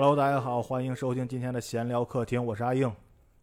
[0.00, 2.88] Hello，大家好，欢迎收听今天的闲聊客厅，我是阿硬。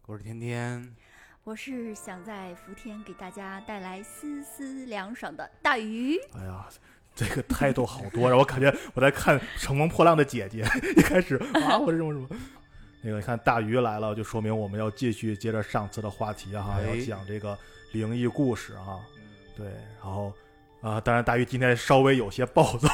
[0.06, 0.96] 我是天天，
[1.44, 6.16] 我是想在福天给大家带来丝丝凉爽的大鱼。
[6.34, 6.66] 哎呀，
[7.14, 10.64] 这个态度好多让，我感觉我在看《乘风破浪的姐姐》，
[10.98, 12.26] 一开始啊，我是什么什么。
[13.02, 17.58] 那个，你看大鱼来了，就说明我们要继续接着上次的话题哈，哎要讲这个
[17.92, 19.04] 灵异故事啊。
[19.54, 19.66] 对，
[20.02, 20.32] 然后
[20.86, 22.88] 啊、当然大鱼今天稍微有些暴躁，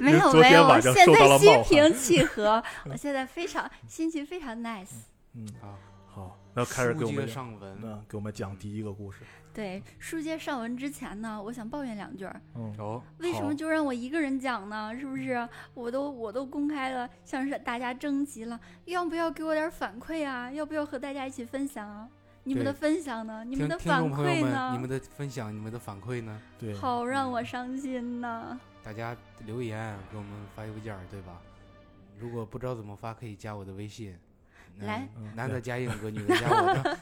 [0.00, 4.86] 没有 昨天没有，我晚上受到现在心平气和，我现在非常心情非常 nice。
[5.34, 5.74] 嗯，啊，
[6.06, 7.80] 好，那开始给我们接上文。
[7.80, 9.18] 呢给我们讲第一个故事。
[9.52, 14.94] 对，书接上文之前呢，我想抱怨两句儿，嗯，哦，为什么就让我一个人讲呢？
[14.96, 15.48] 是不是？
[15.74, 20.52] 我都我都公开了，向是大家征集了，要不要给我点反馈啊？
[20.52, 22.08] 要不要和大家一起分享啊？
[22.44, 23.44] 你们的分享呢？
[23.44, 24.78] 你们的反馈呢你？
[24.78, 26.40] 们的分享，你们的反馈呢？
[26.58, 28.58] 对，好让我伤心呐！
[28.82, 31.40] 大家留言给我们发邮件，对吧？
[32.18, 34.12] 如果不知道怎么发，可以加我的微信。
[34.12, 36.98] 嗯来嗯男的加硬哥，女的加我的。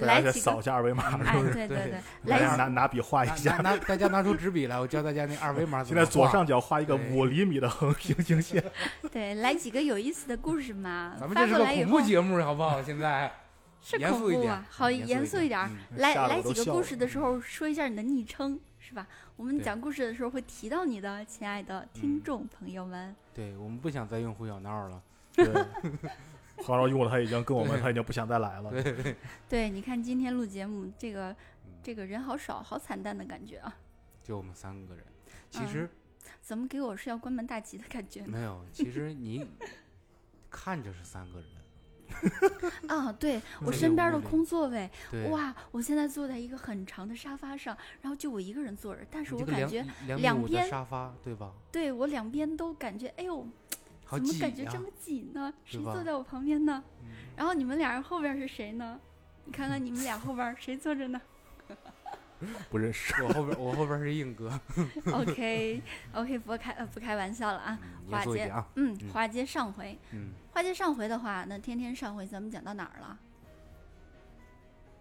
[0.06, 1.52] 来扫一下二维码，哎是不，是？
[1.52, 3.76] 对对对，来拿拿笔画一下拿。
[3.76, 6.04] 大家拿出纸笔来，我教大家那二维码怎么画。
[6.04, 8.64] 现在左上角画一个对五厘米的横平行线。
[9.12, 12.82] 对来几个有意思的故事嘛，咱们发这是个恐怖节目，好不好？
[12.82, 13.30] 现在
[13.80, 15.60] 是严肃一点恐怖啊，好严肃一点。
[15.60, 19.06] 嗯来来几个故事的时候说一下你的昵称是吧？
[19.36, 23.14] 我们讲故事的时候会提到你的，亲爱的听众朋友们。
[23.34, 25.02] 对我们不想再用胡小闹了。
[25.38, 25.46] 对，
[26.64, 28.70] 黄老用了，他已经跟我们，他已经不想再来了。
[28.70, 29.16] 对，
[29.48, 31.30] 对，你看今天录节目，这个
[31.64, 33.76] 嗯这个人好少，好惨淡的感觉啊！
[34.24, 35.04] 就我们三个人。
[35.50, 35.90] 其嗯实
[36.40, 38.22] 怎么给我是要关门大吉的感觉？
[38.26, 39.46] 没有，其实你
[40.50, 41.48] 看着是三个人，
[42.88, 44.90] 啊，对我身边的空座位，
[45.30, 45.54] 哇！
[45.70, 49.84] 我现在坐在一个很长的沙发上，然后就我一个人坐着，但是我感觉
[50.16, 51.52] 两边沙发，对吧？
[51.70, 53.46] 对我两边都感觉，哎呦，
[54.10, 55.52] 怎么感觉这么挤呢？
[55.64, 56.82] 谁坐在我旁边呢？
[57.02, 58.98] 嗯然后你们俩人后边是谁呢？
[59.44, 61.20] 你看看你们俩后边谁坐着呢
[62.70, 63.22] 不认识。
[63.22, 64.48] 我后边我后边是硬哥？
[65.12, 65.82] OK
[66.12, 67.78] OK，不开呃不开玩笑了啊。
[67.82, 73.18] 嗯华姐严肃一点啊，嗯，嗯花街上回，嗯，花街上回的话，那天天上回咱们讲到哪儿了？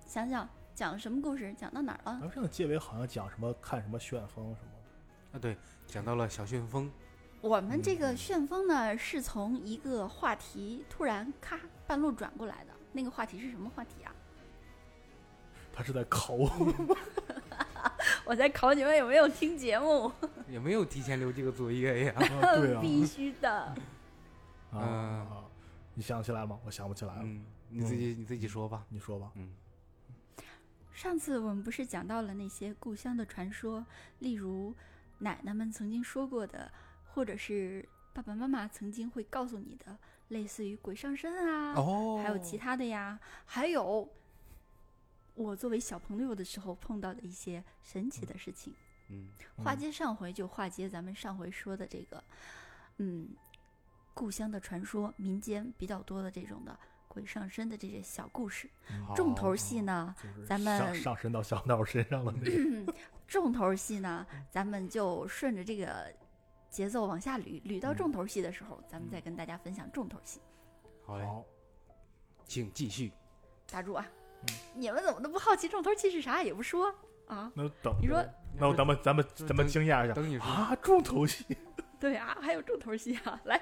[0.05, 1.53] 想想讲什么故事？
[1.57, 2.31] 讲到哪儿了？
[2.33, 4.71] 上个结尾好像讲什么看什么旋风什么
[5.31, 5.37] 的。
[5.37, 6.91] 啊对，讲到了小旋风，
[7.41, 12.73] 我们这个旋风呢，是从一个话题突然咔半路转过来的。
[12.93, 14.11] 那个话题是什么话题啊？
[15.77, 16.49] 他是在考我。
[18.25, 20.11] 我在考你们有没有听节目？
[20.49, 22.13] 也没有提前留这个作业呀。
[22.17, 22.81] 啊对啊。
[22.81, 23.75] 必须的。
[24.71, 25.45] 啊啊！
[25.93, 26.59] 你想起来了吗？
[26.65, 27.21] 我想不起来了。
[27.23, 28.83] 嗯，你自己你自己说吧。
[28.89, 29.31] 你说吧。
[29.35, 29.53] 嗯，
[30.91, 33.85] 上次我们不是讲到了那些故乡的传说，
[34.17, 34.73] 例如
[35.19, 36.71] 奶奶们曾经说过的，
[37.05, 39.97] 或者是爸爸妈妈曾经会告诉你的，
[40.29, 44.09] 类似于鬼上身啊，哦，还有其他的呀，还有
[45.37, 48.73] 我作为小朋友的时候碰到的一些神奇的事情。
[49.09, 49.29] 嗯
[49.63, 52.21] 化接上回就化接咱们上回说的这个，
[52.97, 53.29] 嗯，
[54.13, 56.77] 故乡的传说，民间比较多的这种的
[57.07, 58.67] 鬼上身的这些小故事。
[58.89, 62.93] 嗯重头戏呢，就是咱们上上升到小闹身上了那个。
[63.27, 66.11] 重头戏呢，咱们就顺着这个
[66.69, 70.41] 节奏往下捋，捋到重头戏的时候，咱们再跟大家分享重头戏。
[71.05, 71.45] 好嘞，好，
[72.45, 73.13] 请继续。
[73.69, 74.05] 打住啊！
[74.49, 76.93] 嗯你们怎么都不好奇重头戏是啥，也不说
[77.27, 77.51] 啊？
[77.55, 78.23] 那等你说
[78.59, 80.75] 那咱们咱们咱们惊讶一下等你说，啊！
[80.81, 81.45] 重头戏，
[81.99, 83.39] 对啊，还有重头戏啊！
[83.45, 83.55] 来，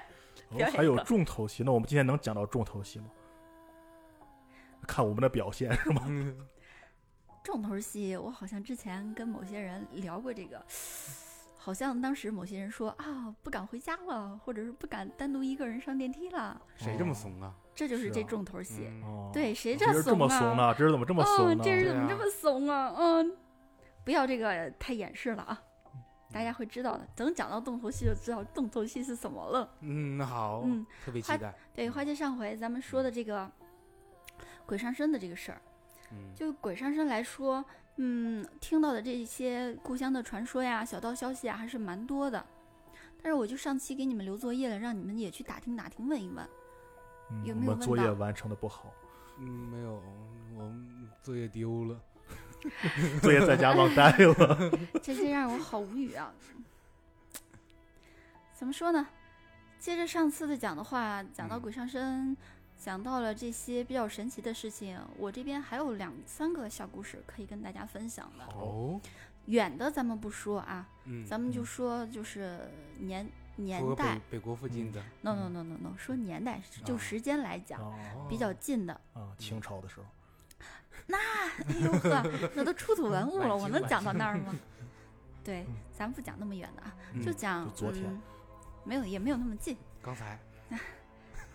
[0.50, 1.62] 哦还有重头戏。
[1.64, 3.06] 那我们今天能讲到重头戏吗？
[4.86, 6.02] 看我们的表现是吗？
[6.06, 6.36] 嗯
[7.42, 10.62] 重头戏，我好像之前跟某些人聊过这个，
[11.56, 17.54] 好像当时某些人说啊，不敢回家了，或者是不敢单独一个人上电梯了，谁这么怂啊？
[17.76, 18.88] 这就是这重头戏。
[18.88, 20.16] 嗯哦，对，谁这这怂啊？
[20.16, 20.74] 么怂呢？
[20.74, 21.62] 这人怎么这么怂嗯，呢？
[21.62, 22.94] 这人怎么这么怂啊？
[22.96, 23.36] 嗯，
[24.02, 25.62] 不要这个太掩饰了啊，
[26.32, 27.06] 大家会知道的。
[27.14, 29.70] 等讲到重头戏就知道重头戏是什么了。
[29.80, 31.54] 嗯，好，嗯，特别期待。
[31.74, 33.48] 对，花接上回咱们说的这个
[34.64, 35.60] 鬼上身的这个事儿，
[36.12, 37.62] 嗯，就鬼上身来说，
[37.96, 42.42] 嗯，听到的这些故乡的传说呀、小道消息啊，还是蛮多的。
[43.22, 46.48] 但是我就上期给你们留作业了，让你们也去打听打听，问一问。
[47.30, 48.92] 嗯有没有我们作业完成的不好，
[49.38, 50.02] 嗯，没有，
[50.56, 52.00] 我们作业丢了。
[53.22, 54.70] 作业在家忘带了。
[55.02, 56.32] 这这让我好无语啊！
[58.52, 59.06] 怎么说呢？
[59.78, 62.36] 接着上次的讲的话，讲到嗯鬼上身，
[62.76, 68.44] 讲到了这些比较神奇的事情，我这边还有两三个小故事可以跟大家分享的。
[68.56, 68.98] 哦，
[69.44, 72.58] 远的咱们不说啊，嗯，咱们就说就是
[72.98, 77.94] 年年代北北国附近的，，no no no no no，说年代就啊时间来讲哦
[78.28, 78.92] 比较近的。
[79.14, 80.06] 啊，清朝的时候，
[81.06, 82.22] 那哎呦呵，
[82.54, 84.54] 那都出土文物了，我能讲到那儿吗？
[85.44, 86.94] 对，咱不讲那么远的啊，
[87.24, 88.20] 就嗯讲就昨天嗯
[88.84, 89.76] 没有也没有那么近。
[90.02, 90.38] 刚才，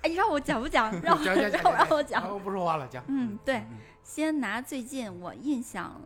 [0.01, 0.92] 哎，你让我讲不讲？
[1.01, 2.30] 让我讲 让我让我啊讲。
[2.30, 3.04] 我不说话了，讲。
[3.07, 6.01] 嗯对嗯先拿最近我印象，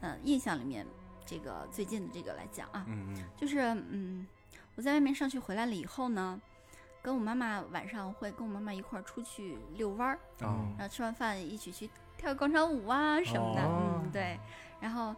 [0.00, 0.86] 嗯，印象里面
[1.24, 3.58] 这个最近的这个来讲啊，嗯嗯就是
[3.90, 4.26] 嗯，
[4.74, 6.40] 我在外面上学回来了以后呢，
[7.02, 14.38] 跟我妈妈晚上会跟我妈妈一块儿出去遛弯儿，然后吃完饭一起去跳广场舞啊什么的，哦嗯对，
[14.80, 15.14] 然后。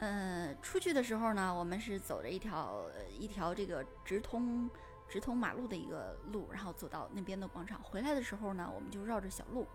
[0.00, 4.70] 呃，出去的时候呢，我们是走着一条呃一条这个直通
[5.08, 7.82] 直通马路的一个路，然后走到那边的广场。
[7.82, 9.66] 回来的时候呢，我们就绕着小路，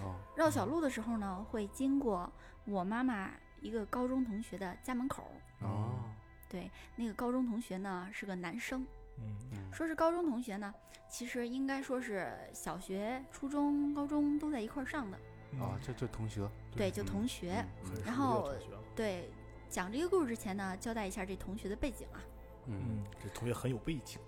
[0.00, 2.30] 哦绕小路的时候呢，会经过
[2.66, 5.24] 我妈妈一个高中同学的家门口。
[5.62, 6.04] 哦
[6.54, 8.86] 对，那个高中同学呢是个男生。
[9.18, 10.72] 嗯嗯说是高中同学呢，
[11.08, 15.18] 其实应该说是小学、初中、高中都在一块儿上的。
[15.58, 17.64] 啊，这这同学，对，就嗯同学。
[18.06, 18.52] 然后
[18.94, 19.28] 对，
[19.68, 22.22] 讲这个故事之前呢，交代一下这同学的背景啊，
[22.68, 24.20] 嗯嗯，这同学很有背景，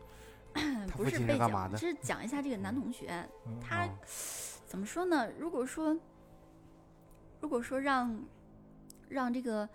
[0.96, 3.90] 不是背景，是讲一下这个男同学，嗯他哦
[4.66, 5.30] 怎么说呢？
[5.38, 5.96] 如果说，
[7.40, 8.20] 如果说让
[9.08, 9.68] 让这个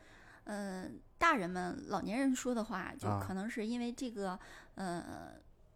[0.43, 0.89] 呃
[1.21, 3.23] 大人们、老年人说的话，就啊。
[3.23, 4.37] 可能是因为这个
[4.73, 5.33] 呃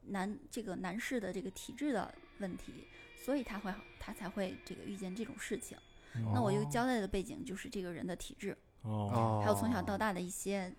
[0.08, 5.78] 男这个男士的这个体质的问题，所以他会他才会这个遇见这种事情。
[6.16, 6.68] 嗯那我又哦。
[6.72, 10.74] 交代的背景就是这个人的体质，哦哦，还有从小到大的一些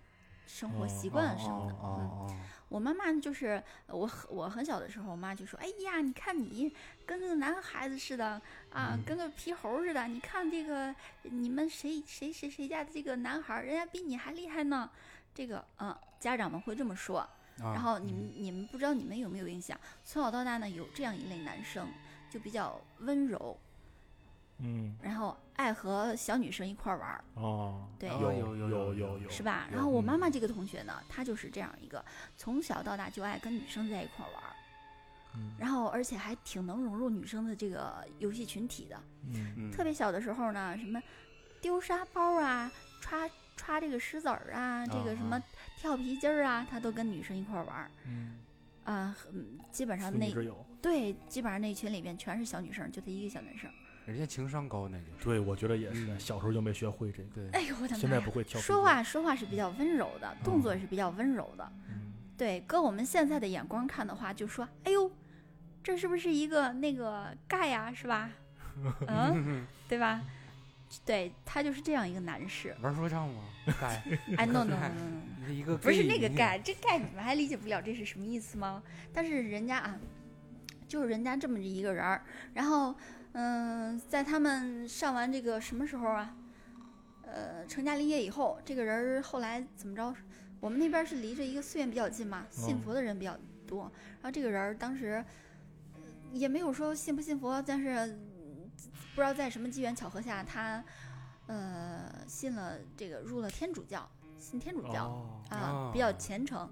[0.47, 1.73] 生活习惯什么的。
[1.73, 2.35] 哦嗯，哦
[2.69, 6.73] 我妈妈就是我很我很小的时候，我妈就说：“哎呀，你看你
[7.05, 8.41] 跟个男孩子似的
[8.71, 10.05] 啊，嗯跟个皮猴似的。
[10.07, 14.89] 你看这个你们谁谁谁谁家的这个男孩儿，人家比你还厉害呢。”
[15.33, 17.21] 这个嗯，家长们会这么说。
[17.61, 19.79] 哦，然后你们你们不知道你们有没有印象？
[20.03, 21.87] 从小到大呢，有这样一类男生，
[22.29, 23.57] 就比较温柔，
[24.59, 24.95] 嗯。
[25.01, 27.23] 然后爱和小女生一块儿玩儿。
[27.35, 28.09] 哦，对。
[28.09, 29.67] 有哦有有有有是吧？
[29.71, 32.03] 然后我妈妈这个同学呢，她就是这样一个，
[32.35, 34.55] 从小到大就爱跟女生在一块儿玩儿，
[35.35, 35.53] 嗯。
[35.59, 38.99] 然后而且还挺能融入女生的这个游戏群体的。
[39.25, 39.53] 嗯。
[39.57, 39.71] 嗯。
[39.71, 41.01] 特别小的时候呢，什么
[41.61, 42.71] 丢沙包啊，
[43.01, 45.43] 抓抓这个石子儿啊，这个什么啊
[45.77, 47.91] 跳皮筋儿啊，他都跟女生一块儿玩儿。
[48.05, 48.39] 嗯，
[48.83, 50.31] 啊、嗯，基本上那
[50.81, 53.69] 对，基本上那群里边全是小女生，就她一个小男生。
[54.07, 55.23] 人家情商高那就是。
[55.23, 58.19] 对我觉得也是，嗯小时候就没学会这个，对，哎呦我的现在！
[58.19, 58.59] 不会跳。
[58.59, 61.71] 说，话说话是比较温柔的，动作也是比较温柔的。
[61.89, 65.11] 嗯对，搁我们现在的眼光看的话，就说，哎呦，
[65.83, 68.29] 这是不是一个那个盖呀、是吧？
[69.07, 70.21] 嗯，对吧？
[71.03, 72.73] 对他就是这样一个男士。
[72.79, 73.43] 玩说唱吗？
[73.81, 74.03] 盖，
[74.37, 78.81] 哎，no no no no no，一个不是那个盖，这盖你们还理解不了这是什么意思吗？
[79.11, 79.99] 但是人家啊，
[80.87, 82.23] 就是人家这么一个人儿，
[82.53, 82.95] 然后
[83.33, 86.35] 嗯、在他们上完这个什么时候啊？
[87.29, 90.15] 呃，成家立业以后，这个人后来怎么着？
[90.59, 93.37] 我们那边是离着一个寺院比较近嘛，信哦佛的人比较
[93.67, 93.91] 多。
[94.21, 95.23] 然后这个人当时
[95.95, 96.01] 呃
[96.31, 98.71] 也没有说信不信佛，但是嗯
[99.13, 100.83] 不知道在什么机缘巧合下，他
[101.47, 104.09] 呃信了这个入了天主教，
[104.39, 106.67] 信天主教、哦啊，比较哦虔诚。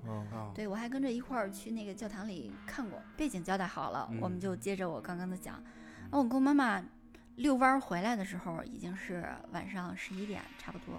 [0.55, 2.99] 对，我还跟着一块儿去那个教堂里看过。
[3.17, 5.61] 背景交代好了，我们嗯就接着我刚刚的讲。
[6.15, 6.81] 然后我跟我妈妈
[7.35, 10.97] 遛弯儿回来的时候，已经是晚上十一点差不多。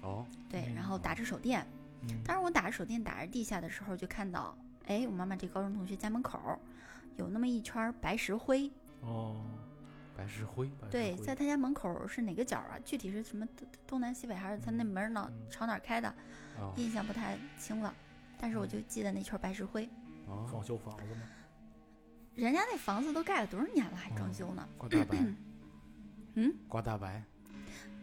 [0.00, 1.64] 哦，对，然嗯后打着手电。
[2.02, 6.58] 嗯当时我打着手电打着地下的时候，就看到，哎，我妈妈这高中同学家门口儿
[7.14, 8.68] 有那么一圈儿白石灰。
[9.02, 9.44] 哦，
[10.16, 12.78] 白石灰，对，在他家门口儿是哪个角儿啊？
[12.84, 16.12] 具体是什么东东南西北，还是他那门儿呢嗯朝哪儿开的？
[16.58, 17.94] 哦印象不太清了。
[18.40, 19.88] 但是我嗯就记得那圈儿白石灰。
[20.26, 21.20] 哦，装修房子吗？
[22.38, 24.66] 人家那房子都盖了多少年了，还装修呢？
[24.78, 25.18] 刮大白，
[26.34, 27.22] 嗯，刮大白，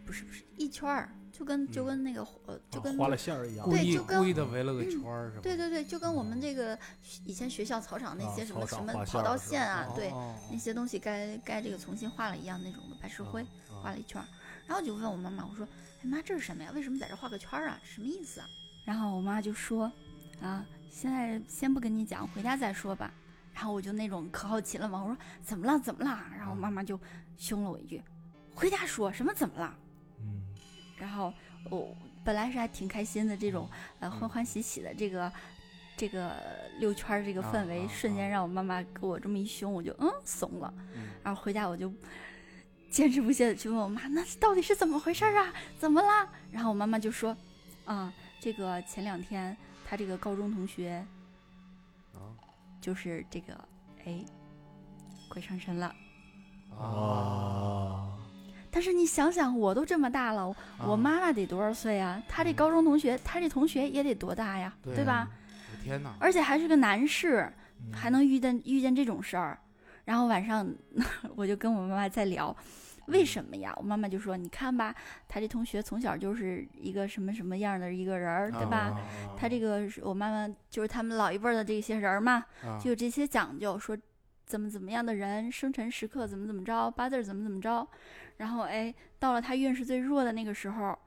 [0.05, 3.73] 不是不是，一圈儿，就跟就嗯跟那个呃，就跟啊画了线儿一样故。
[3.77, 5.39] 意对就跟故意的围了个圈儿是吧？
[5.41, 6.77] 对对对，就跟我们这个
[7.23, 14.27] 以前学校操场那些啊什么什么跑道线啊，对，哦那些东西该该这个重新画了一样那种的白石灰，哦画了一圈儿。
[14.67, 15.65] 然后我就问我妈妈，我说
[16.03, 16.71] ：“哎妈，这是什么呀？
[16.75, 17.79] 为什么在这画个圈儿啊？
[17.85, 18.47] 什么意思啊？”
[18.83, 19.89] 然后我妈就说
[20.41, 23.13] ：“啊，现在先不跟你讲，回家再说吧。”
[23.55, 25.79] 然后我就那种可好奇了嘛，我说：“怎么了？
[25.79, 26.99] 怎么了？”然后啊妈妈就
[27.37, 28.03] 凶了我一句
[28.53, 29.73] ：“回家说什么怎么了？”
[30.19, 30.43] 嗯
[30.97, 31.33] 然后
[31.69, 33.69] 我本来是还挺开心的，这种
[33.99, 35.31] 呃欢欢喜喜的这个
[35.95, 36.35] 这个
[36.79, 40.73] 溜圈儿这个氛围，瞬间啊让我妈妈给我这么一凶，我就嗯怂了。
[40.93, 41.91] 嗯然后回家我就
[42.89, 45.53] 坚持不懈的去问我妈，那到底是怎么回事儿啊？
[45.79, 46.27] 怎么啦？
[46.51, 47.35] 然后我妈妈就说，
[47.85, 51.07] 啊、这个前两天他这个高中同学啊
[52.85, 53.59] 就是这个，
[54.05, 54.23] 哎，
[55.27, 55.91] 鬼上身了。
[56.77, 58.15] 啊，
[58.69, 62.21] 但是你想想，我都这么大了，我妈妈得多少岁啊？
[62.29, 65.27] 她这高中同学，她这同学也得多大呀，对对吧？
[65.71, 66.13] 我天哪！
[66.19, 69.57] 而且还是个男士，嗯还能遇见遇见这种事儿。
[70.03, 70.71] 然后晚上
[71.35, 72.55] 我就跟我妈妈在聊，
[73.07, 73.73] 为什么呀？
[73.77, 74.93] 我妈妈就说：“你看吧，
[75.27, 78.77] 他这同学从小就是一个什么什么样的一个人儿，对吧？
[78.77, 83.97] 啊他这个是我妈妈就是他们老一辈儿的这些人儿嘛，啊就有这些讲究，说
[84.45, 87.87] 怎么怎么样的人，生辰时刻怎么怎么着，八字儿怎么怎么着。
[88.37, 90.97] 然后哎，到了他运势最弱的那个时候，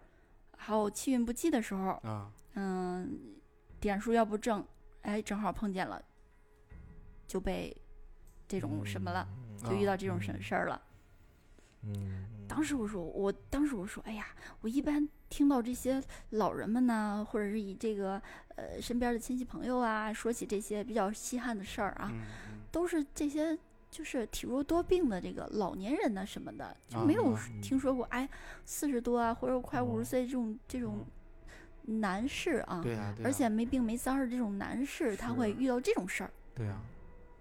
[0.57, 3.19] 还有气运不济的时候，啊嗯，
[3.81, 4.64] 点数要不正，
[5.02, 6.02] 哎，正好碰见了，
[7.26, 7.76] 就被
[8.47, 9.28] 这种什么了，
[9.64, 10.81] 就遇到这种事嗯事儿了。
[11.83, 14.27] 嗯，当时我说，我当时我说，哎呀，
[14.61, 18.21] 我一般听到这些老人们呢，或者是以这个
[18.57, 22.13] 呃身边的亲戚朋友啊，说起这些比较稀罕的事儿啊，
[22.73, 23.57] 都是这些
[23.91, 28.29] 就是体弱多病的这个老年人呢什么的，就没有听说过哎
[28.65, 31.07] 四十多啊或者快五哦十岁这种这种
[31.85, 36.31] 男士啊，对啊，而且没病没灾儿的这种男士，他会遇到这种事儿。
[36.55, 36.79] 对呀，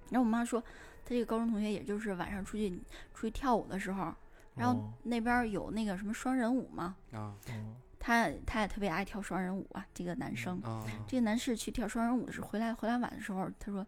[0.09, 2.69] 然后我妈说，她这个高中同学也就是晚上出去
[3.13, 4.13] 出去跳舞的时候，
[4.57, 10.61] 然后哦那边儿有那个什么双人舞嘛，啊哦他他也特别爱跳双人舞啊，这个男生。
[10.61, 13.85] 啊这个男士去跳双人舞的时候，回来回来晚的时候，他说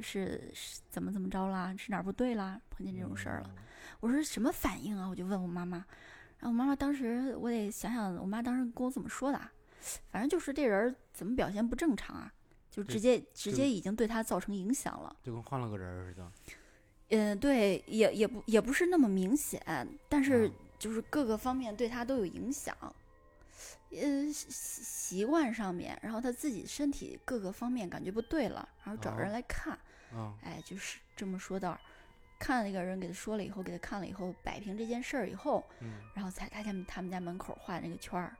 [0.00, 3.50] 是是怎么怎么着啦，是哪儿不对啦，碰见这种事儿了。
[4.00, 5.06] 我说什么反应啊？
[5.06, 5.76] 我就问我妈妈，
[6.38, 9.52] 然后我妈妈当时我得想想，我妈当时跟我怎么说的啊，
[10.10, 12.32] 反正就是这人儿怎么表现不正常啊，
[12.70, 15.14] 就直接直接已经对他造成影响了。
[15.22, 16.32] 就跟换了个人儿似的。
[17.10, 19.60] 嗯，对，也也不也不是那么明显，
[20.08, 22.74] 但是啊就是各个方面对他都有影响。
[23.90, 29.72] 呃，习习惯上面，然后他自己身体各个方面感觉不对了，然后找人哦来看，
[30.14, 31.80] 啊哎，就是这么说道儿。
[32.38, 38.34] 看那个人给他说了以后，给他看了以后，摆平这件事儿以后，嗯，然后才他家他们家门口画那个圈儿。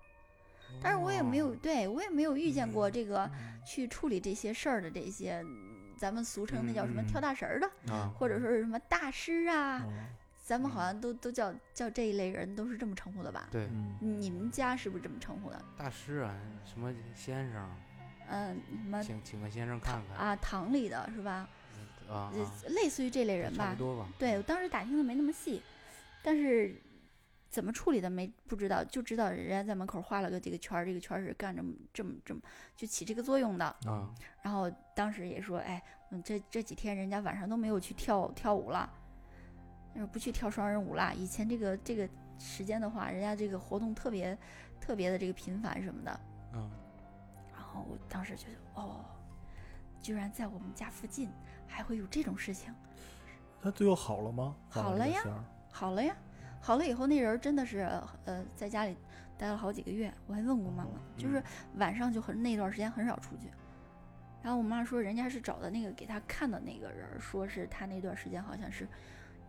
[0.81, 3.29] 但是我也没有，对我也没有遇见过嗯这个
[3.67, 9.93] 去处理这些事儿的这些，嗯咱们俗称那叫什么跳大神儿的，啊或者说是什么大师啊，哦
[10.43, 13.49] 咱们好嗯像都都叫叫这一类人都是这么称呼的吧？
[13.53, 13.69] 对
[14.01, 15.63] 嗯你们家是不是这么称呼的？
[15.77, 17.71] 大师啊，什么先生，
[18.31, 21.47] 嗯，什么请请个先生看看啊，堂里的是吧？
[22.09, 22.33] 啊
[22.69, 23.79] 类似于这类人吧差不。
[23.79, 24.09] 多吧。
[24.19, 25.63] 对我当时打听的没那么细，
[26.23, 26.75] 但是
[27.51, 32.41] 怎么处理的没不知道，就知道人家在门口画了个这个圈儿，这个圈儿是干这么这么这么
[32.77, 33.67] 就起这个作用的。
[33.87, 34.09] 啊
[34.41, 38.89] 然后当时也说，哎，嗯，这这几天人家晚上都没有去跳跳舞了，
[39.95, 41.13] 呃不去跳双人舞啦。
[41.13, 44.39] 以前这个这个时间的话，人家这个活动特别
[44.81, 46.11] 特别的这个频繁什么的。
[46.53, 46.71] 啊
[47.53, 49.05] 然后我当时觉得，哦，
[50.01, 51.29] 居然在我们家附近
[51.67, 52.73] 还会有这种事情。
[53.61, 54.57] 他最后好了吗？
[54.69, 55.23] 好了呀
[55.71, 56.17] 好了呀，
[56.61, 57.81] 好了以后那人真的是
[58.27, 58.97] 呃在家里
[59.39, 61.79] 待了好几个月，我还问过妈妈，就是嗯。
[61.79, 63.51] 晚上就很那段时间很少出去。
[64.43, 68.87] 然后我妈说，人家是找的那个给她看的那个人儿，说是他那段时间好像是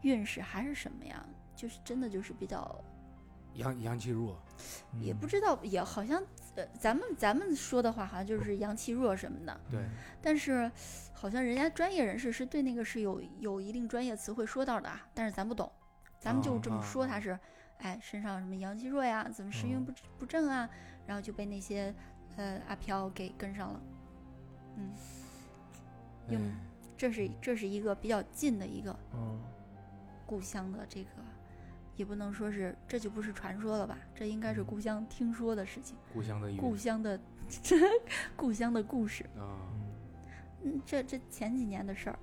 [0.02, 1.26] 运势还是什么呀，
[1.56, 2.84] 就是真的就是比较
[3.56, 4.42] 阳阳气弱，
[5.00, 6.22] 也嗯不知道，也好像
[6.56, 9.82] 呃咱们咱们说的话好像就是阳气弱什么的，对。
[10.22, 10.70] 但是
[11.14, 15.72] 好像人家专业人士是对那个是有有一定专业词汇说到的啊，但是咱不懂，
[16.22, 17.38] 咱们就这么说他是，
[17.80, 20.70] 哎，身上什么阳气弱呀，怎么时运嗯不不正啊，
[21.08, 21.94] 然后就被那些
[22.38, 23.82] 呃阿飘给跟上了，
[24.78, 24.92] 嗯，
[26.30, 26.52] 用哎
[26.96, 29.42] 这是这是一个比较近的一个嗯
[30.28, 31.10] 故乡的这个，
[31.96, 37.20] 也不能说是这就不是传说了吧，这应该是嗯故乡听说的事情，故乡的故乡的
[38.38, 39.24] 故乡的故事。
[39.36, 39.82] 啊嗯
[40.64, 42.20] 嗯，这这前几年的事儿，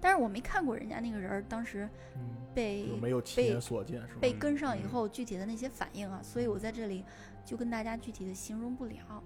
[0.00, 2.20] 但是我没看过人家那个人儿当时嗯，
[2.54, 4.18] 被就没有亲被眼所见是吧？
[4.20, 7.04] 被跟上以嗯后具体的那些反应啊，所以我在这里
[7.44, 9.22] 就跟大家具体的形容不了，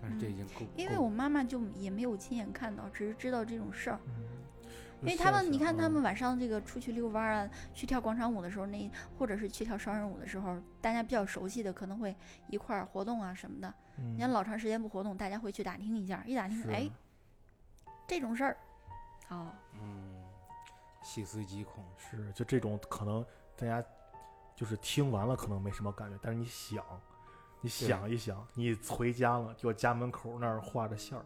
[0.00, 4.00] 但是这已经够，因为我妈妈就也没有亲眼看到，只是知道这种事儿。
[4.06, 4.22] 嗯，
[5.02, 12.14] 因为他们，你看他们晚上这个出去遛弯儿啊，去跳广场舞的时候，那或者是去跳双人舞的时候，大家比较熟悉的可能会
[12.48, 13.74] 一块儿活动啊什么的。
[13.98, 16.90] 嗯，你看老长时间不活动，大家会去打听一下，一打听，是哎，
[18.06, 18.56] 这种事儿，
[19.28, 20.22] 哦，嗯，
[21.02, 23.24] 细思极恐，是就这种可能
[23.56, 23.84] 大家
[24.54, 26.84] 就是听完了可能没什么感觉，但是你想，
[27.60, 31.24] 你想一想，你回家了，就家门口那儿画着线儿，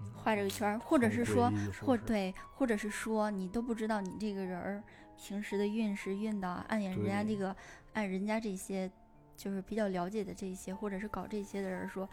[0.00, 1.84] 嗯画这个圈儿，或者是说，是是？
[1.84, 4.82] 或对，或者是说你都不知道你这个人儿
[5.16, 7.54] 平时的运势运的，按人家这个，
[7.94, 8.90] 按人家这些
[9.36, 12.08] 就是比较了解的这些，或者是搞这些的人说，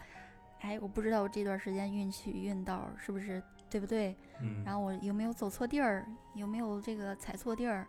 [0.60, 3.42] 哎，我不知道我这段时间运气运到是不是
[3.74, 7.84] 对不对，嗯，然后我有没有走错地儿，有没有这个踩错地儿，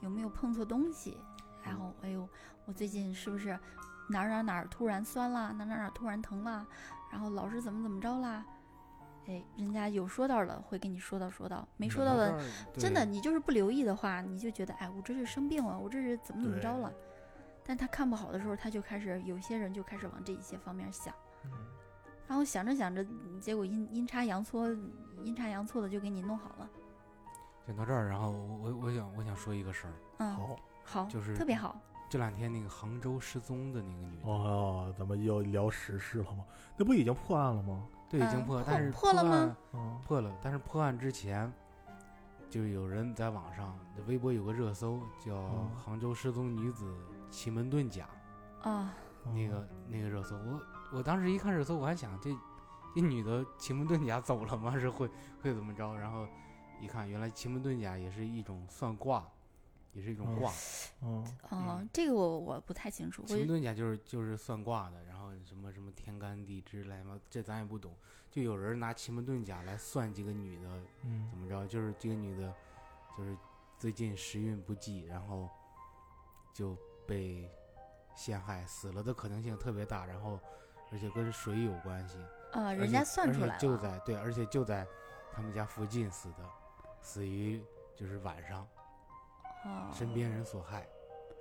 [0.00, 1.18] 有没有碰错东西，
[1.62, 2.26] 然后哎呦，
[2.64, 3.50] 我最近是不是
[4.08, 6.66] 哪儿哪儿哪儿突然酸啦，哪儿哪儿哪儿突然疼啦，
[7.12, 8.46] 然后老是怎么怎么着啦，
[9.26, 12.42] 哎，人家有说到的会跟你说到说到，没说到的，
[12.78, 16.90] 真的你就是不留意的话，你就觉得哎，我这是生病了，我这是怎么怎么着了。
[17.62, 21.14] 但他看不好的时候，他就开始有些人就开始往这一些方面想，
[21.44, 21.50] 嗯
[22.28, 23.04] 然后想着想着，
[23.40, 24.68] 结果阴阴差阳错，
[25.22, 26.68] 阴差阳错的就给你弄好了。
[27.66, 31.80] 讲到这儿，然后我我我想我想说一个事儿，嗯，好好，就是特别好。
[32.08, 36.44] 这两天那个杭州失踪的那个女的，哦，咱们要聊时事了吗？
[36.76, 37.86] 那不已经破案了吗？
[38.08, 39.56] 对，已经破，嗯但是破了吗
[40.06, 41.52] 破了，但是破案之前，
[42.48, 46.94] 就有人在网上微博有个热搜叫嗯“杭州失踪女子
[47.28, 48.06] 奇门遁甲”，
[48.62, 50.60] 啊，那个那个热搜，我
[50.96, 52.34] 我当时一看热搜，我还想这
[52.94, 54.78] 这女的奇门遁甲走了吗？
[54.80, 55.06] 是会
[55.42, 55.94] 会怎么着？
[55.94, 56.26] 然后
[56.80, 59.30] 一看，原来奇门遁甲也是一种算卦，
[59.92, 60.52] 也是一种嗯卦。
[61.02, 63.22] 嗯哦嗯，这个我我不太清楚。
[63.24, 67.94] 奇门遁甲就是就是算卦的，然后什么什么天干地支来嘛，这咱也不懂。
[68.30, 72.54] 就有人拿奇门遁甲来算这个女的嗯怎么着，就是这个女的，
[73.18, 73.36] 就是
[73.78, 75.46] 最近时运不济，然后
[76.54, 76.74] 就
[77.06, 77.50] 被
[78.14, 80.40] 陷害死了的可能性特别大，然后
[80.92, 82.18] 而且跟水有关系。
[82.52, 83.58] 啊，人家算出来了。
[83.58, 84.86] 就在对，而且就在
[85.32, 86.44] 他们家附近死的，
[87.00, 87.62] 死于
[87.94, 88.66] 就是晚上，
[89.64, 90.86] 哦，身边人所害。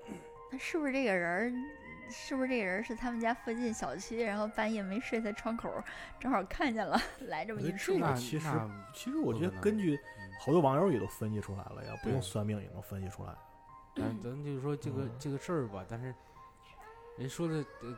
[0.52, 1.54] 那是不是这个人儿？
[2.08, 5.74] 是不是这个人儿是他们家附近小区，然后半夜没睡，在窗口
[6.20, 7.00] 正好看见了，
[7.30, 8.48] 来这么一出那其实
[8.94, 13.34] 其实我觉得根据嗯好多网友也都分析出来了呀，不用算命也能分析出来。
[13.96, 16.14] 咱咱就是说这个嗯这个事儿吧，但是
[17.18, 17.98] 人说的呃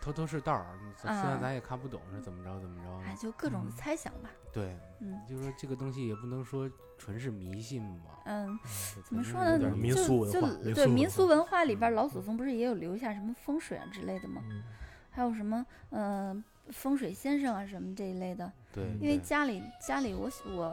[0.00, 0.66] 头头是道儿，
[0.96, 4.30] 虽然啊咱也看不懂是怎么着怎么着哎，就各种嗯猜想吧。
[4.52, 8.58] 对，嗯就是说这个东西也不能说纯是迷信嘛，嗯，
[8.94, 9.70] 怎怎么说呢？
[9.76, 14.42] 民就俗文就化民俗文对民俗文化里边，老祖宗不是也有留下什么风水啊之类的吗？
[14.50, 14.62] 嗯
[15.10, 18.52] 还有什么嗯、呃风水先生啊什么这一类的。
[18.72, 20.64] 对，嗯因为家里家里我我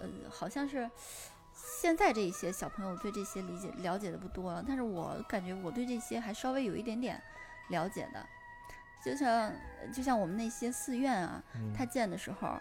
[0.00, 0.90] 呃好像是
[1.54, 7.20] 现在这一些小朋友对这些理解了解的不多了，但是我感觉我对这些还稍微有一点点
[7.68, 8.26] 了解的，
[9.04, 9.52] 就像
[9.92, 11.72] 就像我们那些寺院啊，嗯。
[11.76, 12.60] 它建的时候，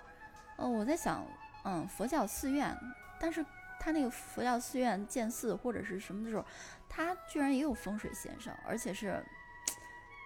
[0.57, 1.25] 呃，我在想，
[1.63, 2.75] 嗯，佛教寺院，
[3.19, 3.45] 但是
[3.79, 6.45] 它那个佛教寺院建寺或者是什么的时候，
[6.89, 9.23] 它居然也有风水先生，而且是，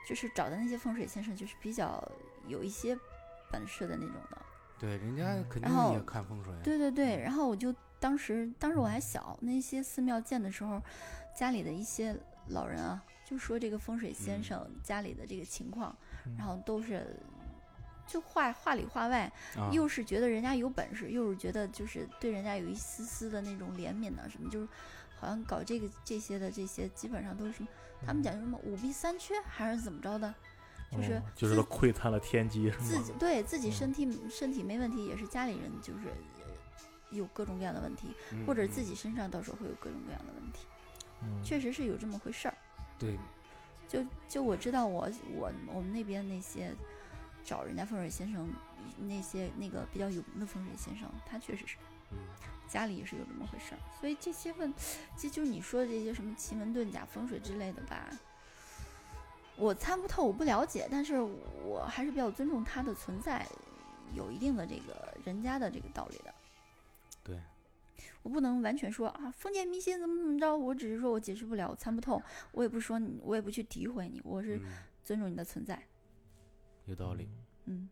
[0.07, 2.03] 就是找的那些风水先生，就是比较
[2.47, 2.97] 有一些
[3.51, 4.37] 本事的那种的。
[4.77, 5.45] 对，人家嗯。
[5.49, 7.73] 肯定也看风水啊，对对对，然后我就
[8.05, 10.79] 当时当时我还小，那些寺庙建的时候，
[11.35, 12.15] 家里的一些
[12.49, 14.43] 老人啊，就说这个风水先嗯。
[14.43, 16.35] 生家里的这个情况，嗯。
[16.37, 17.19] 然后都是
[18.05, 19.21] 就话话里话外，
[19.57, 24.67] 啊，又是觉得人家有本事，又是觉得就是对人家有一丝丝的那种怜悯啊什么，就是
[25.19, 27.67] 好像搞这个这些的这些基本上都是什么，
[28.05, 30.31] 他们讲什么五弊三缺还是怎么着的，
[30.91, 33.11] 就是哦就是窥探了天机，是自己？
[33.17, 33.71] 对自己嗯。
[33.71, 36.34] 身体身体没问题，也是家里人就是呃
[37.11, 40.65] 有各种各样的问题，嗯或者自嗯己身上到时候会有各种各样的问题，
[41.21, 42.55] 嗯确实是有这么回事儿。
[42.97, 43.17] 对，
[43.87, 46.73] 就就我知道我我我们那边那些
[47.43, 48.49] 找人家风水先生，
[48.97, 51.77] 那些那个比较有名的风水先生，他确实是
[52.11, 52.17] 嗯
[52.67, 53.79] 家里也是有这么回事儿。
[53.99, 54.73] 所以这些问，
[55.15, 58.09] 其实就是你说的这些什么奇门遁甲、风水之类的吧，
[59.55, 63.45] 我参不透，我不了解，但是我还是比较尊重他的存在，
[64.13, 66.34] 有一定的这个人家的这个道理的。
[68.25, 74.65] 对，我不能完全说啊，封建迷信怎么怎么着，我只是说我解释不了，我参不透，我也不说你，我也不去诋毁你，我是嗯
[75.03, 75.81] 尊重你的存在。
[76.85, 77.29] 有道理。
[77.65, 77.87] 嗯，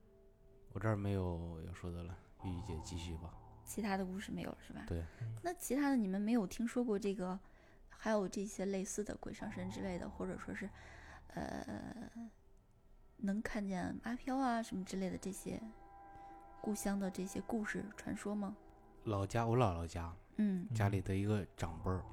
[0.71, 3.33] 我这儿没有要说的了，玉玉姐继续吧。
[3.63, 4.83] 其他的故事没有了是吧？
[4.87, 5.03] 对。
[5.41, 7.39] 那其他的你们没有听说过这个，
[7.89, 10.69] 还有这些类似的鬼上身之类的，或者说是，
[11.27, 12.09] 呃，
[13.17, 15.61] 能看见阿飘啊什么之类的这些
[16.61, 18.55] 故乡的这些故事传说吗？
[19.05, 20.67] 老家我姥姥家嗯。
[20.73, 22.03] 家里的一个长辈儿，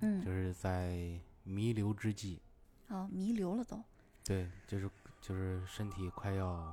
[0.00, 2.40] 就嗯，是在弥留之际，
[2.88, 3.82] 哦，弥留了都。
[4.24, 6.72] 对，就是就是身体快要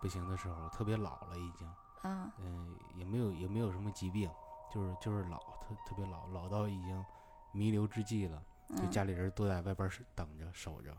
[0.00, 1.66] 不行的时候，特别老了已经，
[2.02, 4.30] 啊，嗯，也没有也没有什么疾病，
[4.72, 7.04] 就是就是老，特特别老，老到已经
[7.52, 8.42] 弥留之际了，
[8.76, 8.90] 就嗯。
[8.90, 10.96] 家里人都在外边等着守着，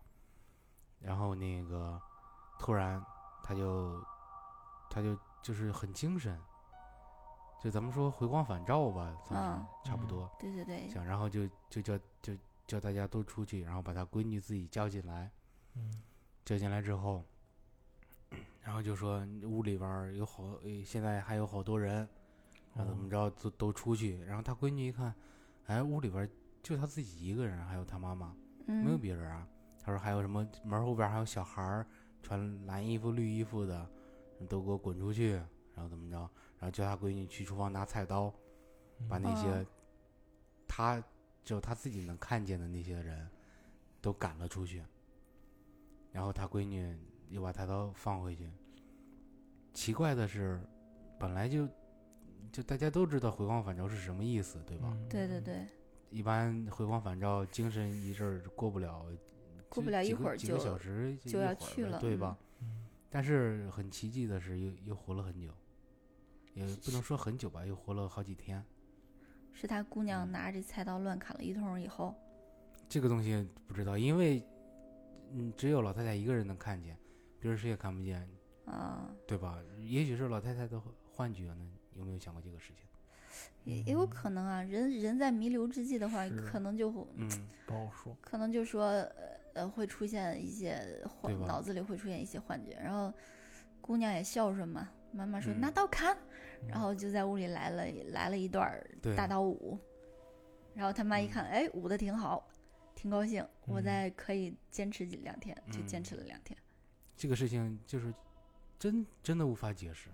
[0.99, 2.01] 然后那个
[2.59, 3.03] 突然
[3.41, 4.03] 他就
[4.89, 6.39] 他就就是很精神，
[7.63, 10.29] 就咱们说回光返照吧，算是、嗯差不多。
[10.37, 12.33] 对对对，想，然后就就叫就
[12.67, 15.31] 叫大家都出去，然后把他闺女自己叫进来，
[15.75, 16.01] 嗯
[16.43, 17.23] 叫进来之后，
[18.61, 22.05] 然后就说屋里边有好，呃现在还有好多人，
[22.75, 24.21] 然后怎么着都都出去。
[24.25, 25.15] 然后他闺女一看，
[25.67, 26.29] 哎，屋里边
[26.61, 29.47] 就他自己一个人，还有他妈妈，没有嗯，别人啊。
[29.81, 31.87] 他说还有什么门后边还有小孩儿
[32.21, 33.89] 穿蓝衣服绿衣服的，
[34.49, 35.31] 都给我滚出去，
[35.73, 36.29] 然后怎么着？
[36.63, 38.33] 然后叫他闺女去厨房拿菜刀，
[39.09, 39.65] 把那些哦
[40.65, 41.03] 他
[41.43, 43.29] 只有他自己能看见的那些人
[43.99, 44.81] 都赶了出去。
[46.13, 46.97] 然后他闺女
[47.27, 48.49] 又把菜刀放回去。
[49.73, 50.61] 奇怪的是，
[51.19, 51.67] 本来就
[52.49, 54.87] 就大家都知道回光返照是什么意思，对吧？
[54.89, 55.67] 嗯对对对，
[56.11, 59.17] 一般回光返照，精神一阵儿过不了，几
[59.67, 62.37] 过不了一几个几个会儿就小时就一会儿呗要去了嗯对吧？
[63.09, 65.51] 但是很奇迹的是，又又活了很久，
[66.53, 68.63] 也不能说很久吧，又活了好几天。
[69.53, 72.15] 是他姑娘拿着菜刀乱砍了一通以后，
[72.89, 74.43] 这个东西不知道，因为
[75.31, 76.97] 嗯，只有老太太一个人能看见，
[77.39, 78.27] 别人谁也看不见，
[78.65, 79.59] 啊，对吧？
[79.79, 82.85] 也许是老太太的幻觉呢，有没有想过这个事情？
[83.63, 87.29] 也也有可能啊，人人在弥留之际的话，可能就嗯，
[87.65, 88.15] 不好说。
[88.21, 89.11] 可能就说呃
[89.53, 93.11] 呃会出现一些幻脑子里会出现一些幻觉，然后
[93.81, 95.61] 姑娘也孝顺嘛，妈妈说嗯。
[95.61, 96.17] 拿刀砍，
[96.67, 99.77] 然后就在屋里来了来了一段儿，大刀舞，
[100.73, 101.29] 然后他妈一嗯。
[101.29, 102.47] 看，哎，舞的挺好，
[102.95, 103.83] 挺高兴，我嗯。
[103.83, 106.57] 再可以坚持几两天，就坚嗯持了两天。
[107.15, 108.13] 这个事情就是
[108.79, 110.09] 真真的无法解释。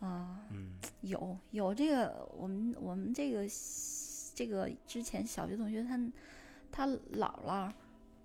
[0.00, 0.40] 啊。
[0.50, 0.78] 嗯。
[1.00, 3.46] 有有这个，我们我们这个
[4.34, 5.98] 这个之前小学同学他
[6.70, 7.72] 他姥姥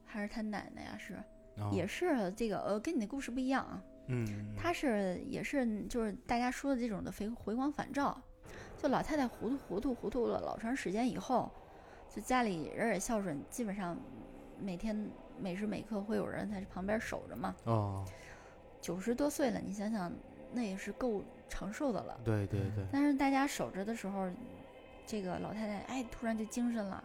[0.05, 1.15] 还是他奶奶呀、是
[1.57, 1.71] 哦。
[1.73, 8.21] 也是这个呃跟你的故事不一样啊，嗯，他是也是就是大家说的这种的回回光返照，
[8.77, 11.49] 就老太太糊涂糊涂糊涂了老长时间以后，
[12.09, 13.97] 就家里人也孝顺，基本上
[14.59, 17.55] 每天每时每刻会有人在旁边守着嘛。
[17.63, 18.05] 哦，
[18.81, 20.11] 九十多岁了，你想想
[20.51, 22.19] 那也是够长寿的了。
[22.23, 24.29] 对对对，但是大家守着的时候，
[25.05, 27.03] 这个老太太哎突然就精神了，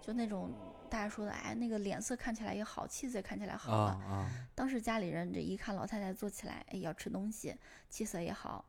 [0.00, 0.50] 就那种
[0.88, 3.92] 大家说的哎那个脸色看起来也好，气色看起来好了。
[3.92, 7.54] 啊啊，当时家里人这一看老太太坐起来，哎要吃东西，
[7.88, 8.64] 气色也好，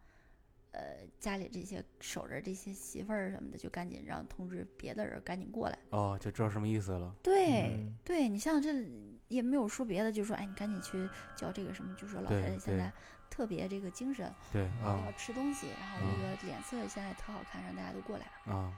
[0.71, 0.81] 呃
[1.19, 5.79] 家里这些守着这些媳妇儿什么的就赶紧让通知别的人赶紧过来。
[5.89, 7.15] 哦，就知道什么意思了。
[7.23, 8.85] 对、嗯对，你像这
[9.27, 12.91] 也没有说别的，就说哎你赶紧去叫这个什么，就说老太太现在
[13.29, 18.53] 特别这个精神，对要啊吃东西，然后这个脸色现在特好看，让大家都过来了。
[18.53, 18.73] 啊，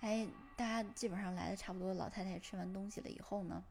[0.00, 0.26] 哎，
[0.60, 3.64] 大家基本上来的差不多，老太太吃完东西了以后呢，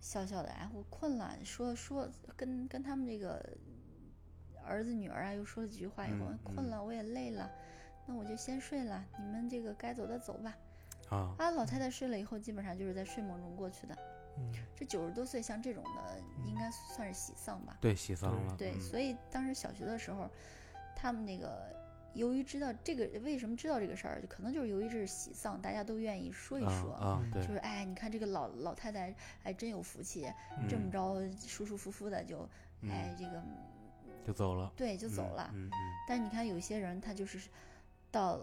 [0.00, 3.44] 笑笑的，哎，我困了，说说跟跟他们这个
[4.64, 7.50] 儿子女儿啊，又说了几句话以后，嗯嗯困了，我也累了，
[8.06, 10.56] 那我就先睡了，你们这个该走的走吧。
[11.10, 13.98] 啊，啊，老太太睡了以后，基本上就是在睡梦中过去的。
[14.38, 17.76] 嗯这九十多岁，像这种的，应该算是喜丧吧？
[17.80, 18.54] 对，喜丧了。
[18.56, 20.30] 对，嗯所以当时小学的时候，
[20.94, 21.74] 他们那个
[22.14, 26.92] 由于知道这个为什么知道这个事儿，就可能就是由于这是喜丧，大家都愿意说一说。
[26.94, 30.32] 啊就，是哎，你看这个老老太太，哎，真有福气，
[30.68, 32.48] 这么嗯着舒舒服服的就，
[32.88, 33.42] 哎，这个
[34.24, 35.50] 就走了，对就走了。
[35.54, 35.72] 嗯嗯
[36.08, 37.38] 但是你看有些人，他就是
[38.10, 38.40] 到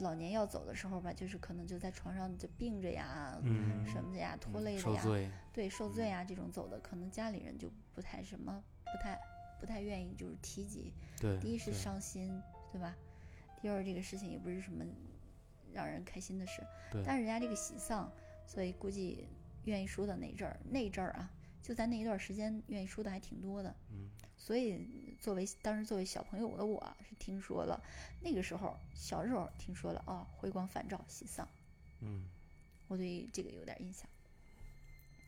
[0.00, 9.18] 老年要走的时候吧，就是可能就在床上就病着呀，嗯，什么的呀，拖嗯累的呀，受罪，对，受罪呀这种走的，可能家里人就不太什么，不太
[9.58, 10.92] 不太愿意就是提及。
[11.18, 12.38] 对，第一是伤心，
[12.70, 12.94] 对吧？
[13.64, 14.84] 第二这个事情也不是什么
[15.72, 16.60] 让人开心的事，
[17.02, 18.12] 但是人家这个喜丧，
[18.46, 19.26] 所以估计
[19.64, 21.30] 愿意说的那阵儿那阵儿啊，
[21.62, 23.74] 就在那一段时间愿意说的还挺多的。
[23.90, 27.82] 嗯，所以作为当时作为小朋友的我啊是听说了，
[28.20, 31.48] 那个时候小时候听说了啊，回光返照喜丧，
[32.00, 32.28] 嗯，
[32.86, 34.06] 我对这个有点印象。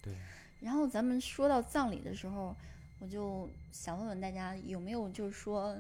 [0.02, 0.14] 对，
[0.60, 2.54] 然后咱们说到葬礼的时候，
[2.98, 5.74] 我就想问问大家有没有就是说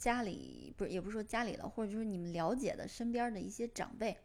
[0.00, 4.16] 家里不是也不是说家里了，或者就是你们了解的身边的一些长辈，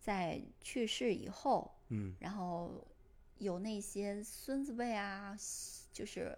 [0.00, 2.16] 在去世以后，嗯。
[2.18, 2.84] 然后
[3.38, 5.38] 有那些孙子辈啊，
[5.92, 6.36] 就是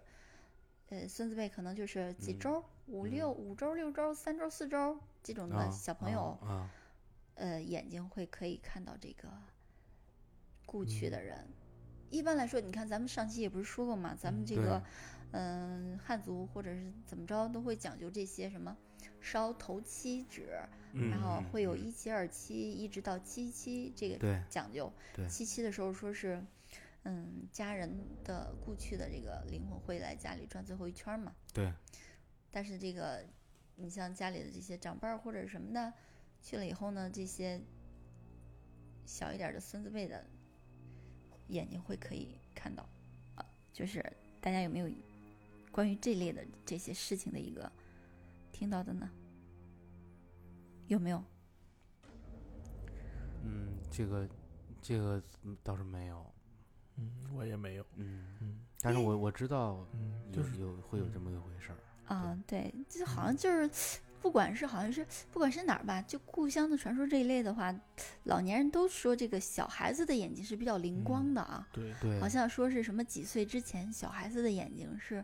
[0.89, 3.31] 呃孙子辈可能就是几嗯周、五嗯六。
[3.31, 6.71] 五周六周三周四周这种的啊小朋友，啊啊。
[7.33, 9.27] 呃，眼睛会可以看到这个
[10.67, 11.09] 故去。
[11.09, 11.47] 嗯的人。
[12.11, 14.83] 一般来说，你看咱们上期也不是说过嘛，咱们嗯这个，
[15.31, 18.77] 嗯、汉族或者是怎么着都会讲究这些什么
[19.21, 20.59] 烧头七纸，
[20.93, 24.91] 嗯然后会有一七、二七，一直到七七这个讲究。
[25.15, 26.43] 对七七的时候说是，
[27.03, 31.33] 嗯，家人的故去的这个灵魂会来家里转最后一圈嘛。
[31.53, 31.71] 对，
[32.51, 33.25] 但是这个，
[33.77, 35.93] 你像家里的这些长辈儿或者什么的，
[36.41, 37.61] 去了以后呢，这些
[39.05, 40.25] 小一点儿的孙子辈的
[41.51, 42.87] 眼睛会可以看到，
[43.35, 44.01] 啊，就是
[44.39, 44.89] 大家有没有
[45.71, 47.71] 关于这类的这些事情的一个
[48.51, 49.09] 听到的呢？
[50.87, 51.23] 有没有？
[53.43, 54.27] 嗯，这个
[54.81, 56.25] 这个嗯倒是没有，
[56.97, 67.75] 嗯，我也没有，嗯，嗯但是我我知道嗯，就是有会有这么一回事儿，啊，对，就好像就是，不管是好像是不管是哪儿吧，就故乡的传说这一类的话，
[68.25, 75.23] 老年人都说这个小孩子的眼睛是比较灵光的啊，对，对，好像说是什么几岁之前小孩子的眼睛是，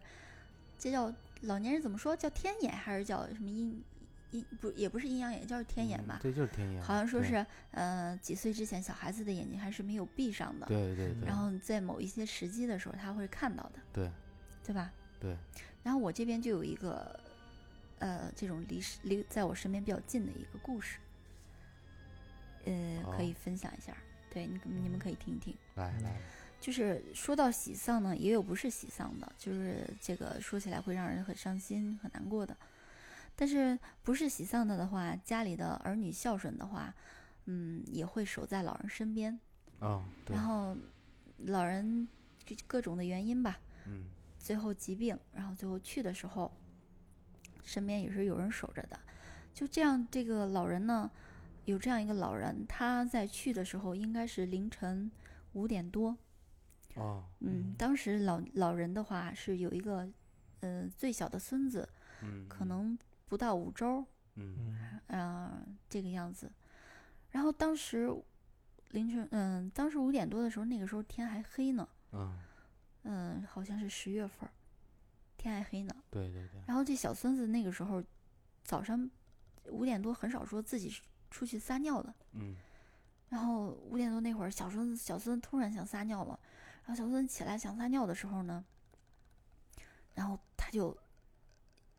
[0.80, 3.84] 这叫老年人怎么说叫天眼还是叫什么阴
[4.32, 6.20] 阴不也不是阴阳眼，叫天眼吧？
[6.20, 14.12] 嗯对，就是天眼，好像说是呃几岁之前小孩子的眼睛还是没有闭上的，对对对，然后在某一些时机的时候他会看到的，对
[14.66, 14.92] 对吧？
[15.20, 15.38] 对，
[15.82, 17.18] 然后我这边就有一个，
[18.00, 21.00] 呃，这种离离在我身边比较近的一个故事，
[22.66, 23.96] 呃，可以哦分享一下。
[24.30, 25.54] 对，你你们可以听一听。
[25.54, 26.20] 嗯来来，
[26.60, 32.56] 就是说到喜丧呢，也有不是喜丧的，就是这个说起来会让人很伤心、很难过的。
[33.36, 36.94] 但是不是喜丧的的话，家里的儿女孝顺的话，
[37.46, 39.40] 嗯，也会守在老人身边。
[39.80, 40.76] 哦，然，后
[41.46, 42.08] 老人
[42.44, 44.06] 就各种的原因吧，嗯
[44.40, 46.52] 最后疾病，然后最后去的时候，
[47.68, 48.98] 身边也是有人守着的。
[49.54, 51.12] 就这样，这个老人呢，
[51.66, 55.12] 有这样一个老人，他在去的时候应该是凌晨
[55.54, 56.18] 五点多。
[56.96, 60.10] 哦，嗯，当时老老人的话是有一个，
[60.62, 61.88] 呃，最小的孙子，
[62.22, 66.52] 嗯，可能不到五周，嗯这个样子。
[67.32, 68.10] 然后当时
[68.92, 72.40] 凌晨，嗯、当时五点多的时候，那个时候天还黑呢，嗯，
[73.04, 74.52] 嗯、好像是十月份儿，
[75.38, 75.96] 天还黑呢。
[76.10, 78.04] 对对对，然后这小孙子那个时候
[78.64, 79.10] 早上
[79.66, 80.92] 五点多很少说自己
[81.30, 82.56] 出去撒尿的，嗯。
[83.30, 86.40] 然后五点多那会儿，小孙子小孙子突然想撒尿了，
[86.86, 88.64] 然后小孙子起来想撒尿的时候呢，
[90.16, 90.98] 然后他就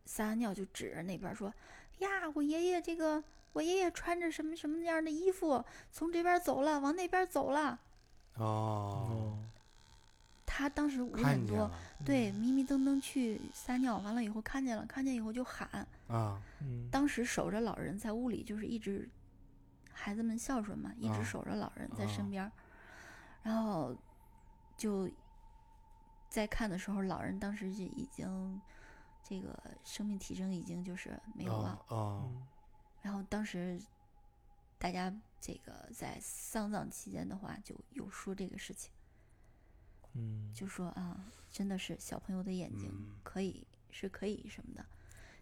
[0.07, 1.53] 撒完尿就指着那边说
[2.01, 3.22] ：“呀，我爷爷这个
[3.53, 7.79] 我爷爷穿着什么什么样的衣服，从这边走了，往那边走了。
[8.37, 9.38] 哦，哦，”
[10.59, 11.71] 他当时五点多，
[12.05, 15.87] 对，迷迷瞪瞪去撒尿，完了以后看见了，看见以后就喊。
[16.09, 19.09] 啊，嗯，当时守着老人在屋里，就是一直
[19.92, 22.51] 孩子们孝顺嘛，一直啊守着老人在啊身边儿，
[23.44, 23.97] 然后
[24.77, 25.09] 就
[26.29, 28.61] 在看的时候，老人当时就已经
[29.23, 31.79] 这个生命体征已经就是没有了。
[33.01, 33.81] 然后当时
[34.77, 38.90] 大家这个在丧葬期间的话，就有说这个事情，
[40.14, 44.85] 嗯，就说啊，真的是小朋友的眼睛嗯可以、是可以什么的。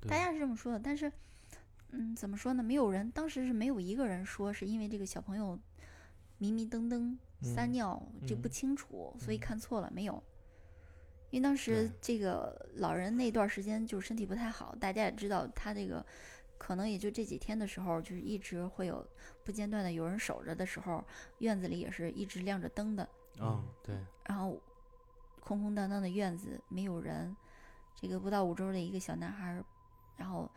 [0.09, 1.11] 大家是这么说的，但是，
[1.91, 2.63] 嗯，怎么说呢？
[2.63, 5.59] 没有人当时是没有一个人说是因为这个小朋友
[6.39, 10.23] 迷迷瞪瞪撒嗯尿就不嗯清楚，所以嗯看错了，没有。
[11.31, 16.05] 因为当时这个老人那段时间就身体不太好，大家也知道他这个
[16.57, 19.05] 可能也就这几天的时候，就是一直会有
[19.43, 21.05] 不间断的有人守着的时候，
[21.39, 24.61] 院子里也是一直亮着灯的，嗯，对，然后
[25.41, 27.37] 空空荡荡的院子没有人，
[27.95, 29.65] 这个不到五周的一个小男孩儿，
[30.17, 30.51] 然后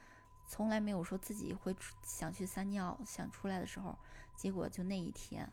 [0.48, 3.98] 从来没有说自己会想去撒尿想出来的时候，
[4.36, 5.52] 结果就那一天，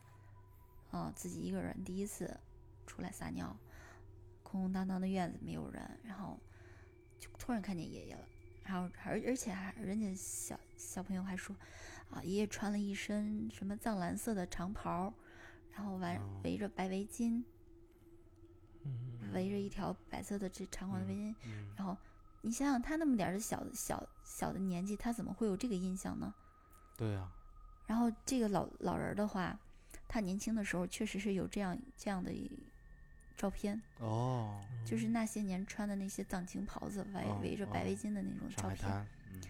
[0.91, 2.39] 啊、自己一个人第一次
[2.85, 3.55] 出来撒尿，
[4.43, 6.39] 空空荡荡的院子没有人，然后
[7.19, 8.25] 就突然看见爷爷了，
[8.63, 11.55] 然后而而且还人家小小朋友还说，
[12.09, 15.13] 啊，爷爷穿了一身什么藏蓝色的长袍儿，
[15.77, 17.43] 然后围哦围着白围巾。
[18.83, 21.95] 嗯围着一条白色的这长款的围巾，嗯然后
[22.41, 26.33] 你想想他那么点儿的小小小的年纪，他怎么会有这个印象呢？
[26.95, 27.29] 对啊，
[27.85, 29.59] 然后这个老老人儿的话，
[30.07, 32.49] 他年轻的时候确实是有这样这样的一
[33.35, 39.41] 照片，哦，就是那些年穿的那些藏青袍子，围哦围着白哦围巾的那种照片，嗯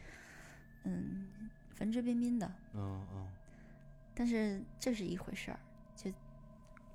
[0.84, 2.52] 嗯，文质彬彬的。
[2.74, 3.28] 嗯嗯，
[4.16, 5.60] 但是这是一回事儿，
[5.98, 6.10] 就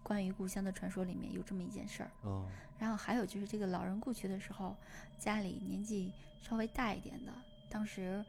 [0.02, 2.10] 关于故乡的传说里面有这么一件事儿。
[2.24, 4.76] 嗯然后还有就是这个老人故去的时候，
[5.16, 7.32] 家里年纪稍微大一点的，
[7.70, 8.24] 当时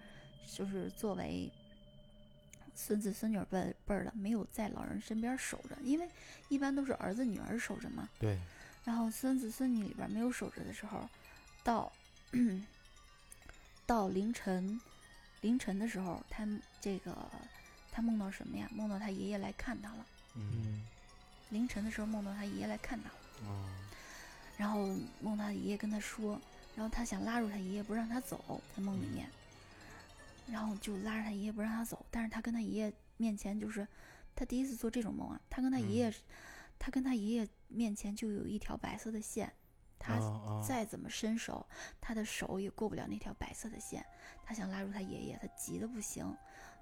[0.45, 1.51] 就是作为
[2.75, 6.07] 孙子孙女辈儿辈儿的，没有在老人身边守着，因为
[6.49, 8.07] 一般都是儿子女儿守着嘛。
[8.19, 8.37] 对，
[8.83, 11.09] 然后孙子孙女里边没有守着的时候，
[11.63, 11.91] 到
[13.87, 14.79] 到凌晨
[15.41, 16.47] 凌晨的时候，他
[16.79, 17.27] 这个
[17.91, 18.69] 他梦到什么呀？
[18.71, 20.05] 梦到他爷爷来看他了。
[20.35, 20.81] 嗯嗯
[21.49, 23.09] 凌晨的时候梦到他爷爷来看他
[24.57, 24.87] 然后
[25.21, 26.39] 梦到他爷爷跟他说，
[26.75, 29.27] 然后他想拉住他爷爷不让他走，在梦里面，
[30.47, 33.87] 然后就拉着他爷爷不让他走，但是他跟他爷爷面前就是
[34.35, 36.13] 他第一次做这种梦啊，他跟他爷爷，
[36.79, 39.51] 他跟他爷爷面前就有一条白色的线，
[39.99, 40.19] 他
[40.65, 41.65] 再怎么伸手，
[42.01, 44.05] 他的手也过不了那条白色的线。
[44.45, 46.35] 他想拉住他爷爷，他急得不行。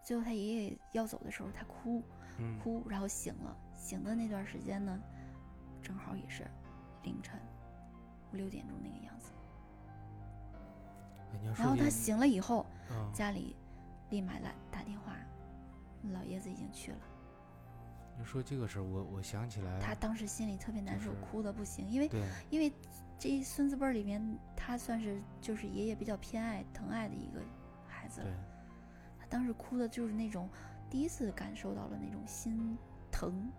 [0.04, 2.04] 最后他爷爷要走的时候，他哭
[2.41, 3.56] 嗯哭，然后醒了。
[3.73, 4.99] 醒的那段时间呢，
[5.82, 6.45] 正好也是
[7.04, 7.39] 凌晨
[8.32, 9.32] 五六点钟那个样子。
[11.58, 13.56] 然后他醒了以后，嗯家里
[14.10, 15.15] 立马来打电话，
[16.12, 16.97] 老爷子已经去了。
[18.17, 22.10] 你说这个事儿，我我想起来，他当时心里特别难受，就是哭的不行，因为
[22.49, 22.71] 因为
[23.17, 24.21] 这一孙子辈儿里面，
[24.56, 27.39] 他算是就是爷爷比较偏爱疼爱的一个
[27.88, 28.27] 孩子了。
[29.17, 30.47] 他当时哭的就是那种
[30.91, 32.77] 第一次感受到了那种心
[33.10, 33.49] 疼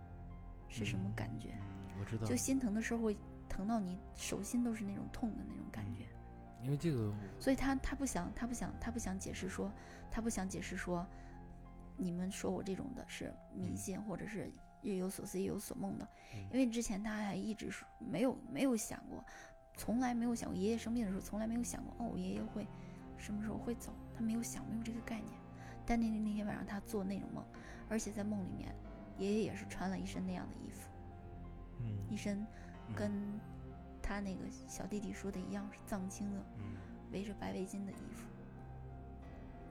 [0.69, 3.17] 是什么嗯感觉，嗯，我知道就，心疼的时候会
[3.49, 6.05] 疼到你手心都是那种痛的那种感觉。
[6.63, 9.69] 因为这个所以他他不想他不想他不想解释说
[10.09, 11.05] 他不想解释说，
[11.97, 14.49] 你们说我这种的是迷嗯信或者是
[14.81, 19.25] 日有所思夜有所梦的，嗯因为之前他还一直说没有没有想过，
[19.75, 22.65] 从来没有想过爷爷生病的时候从来没有想过哦我爷爷会
[23.17, 25.42] 什么时候会走，他没有想没有这个概念。
[25.85, 27.43] 但那那天晚上他做那种梦，
[27.89, 28.73] 而且在梦里面，
[29.17, 30.89] 爷爷也是穿了一身那样的衣服，
[31.79, 31.85] 嗯。
[32.09, 32.47] 一嗯身
[32.87, 32.95] 嗯。
[32.95, 33.39] 跟
[34.01, 36.75] 他那个小弟弟说的一样是藏青的嗯。
[37.11, 38.27] 围着白围巾的衣服。